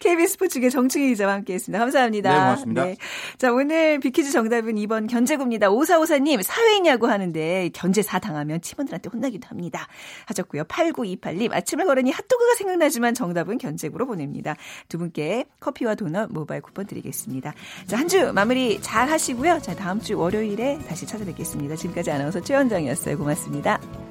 KBS 0.00 0.34
스포츠계 0.34 0.68
정충희 0.68 1.08
기자와 1.08 1.32
함께 1.34 1.54
했습니다. 1.54 1.78
감사합니다. 1.78 2.30
네, 2.30 2.36
고맙습니다. 2.36 2.84
네. 2.84 2.96
자, 3.38 3.52
오늘 3.52 3.98
비키즈 3.98 4.30
정답은 4.30 4.74
2번 4.74 5.08
견제구입니다. 5.08 5.70
오사오사님, 5.70 6.42
사회냐고 6.42 7.06
하는데 7.06 7.70
견제사 7.72 8.18
당하면 8.18 8.60
팀원들한테 8.60 9.08
혼나기도 9.10 9.48
합니다. 9.48 9.88
하셨고요. 10.26 10.64
8928님, 10.64 11.52
아침을 11.52 11.86
걸으니 11.86 12.10
핫도그가 12.10 12.54
생각나지만 12.56 13.14
정답은 13.14 13.56
견제구로 13.58 14.06
보냅니다. 14.06 14.56
두 14.88 14.98
분께 14.98 15.46
커피와 15.60 15.94
도넛 15.94 16.30
모바일 16.30 16.60
쿠폰 16.60 16.86
드리겠 16.86 17.21
습니다. 17.22 17.52
자, 17.86 17.96
한 17.98 18.08
주 18.08 18.32
마무리 18.34 18.78
잘 18.82 19.08
하시고요. 19.08 19.60
자, 19.62 19.74
다음 19.74 19.98
주 20.00 20.18
월요일에 20.18 20.80
다시 20.86 21.06
찾아뵙겠습니다. 21.06 21.76
지금까지 21.76 22.10
아나운서 22.10 22.40
최원정이었어요. 22.40 23.16
고맙습니다. 23.16 24.01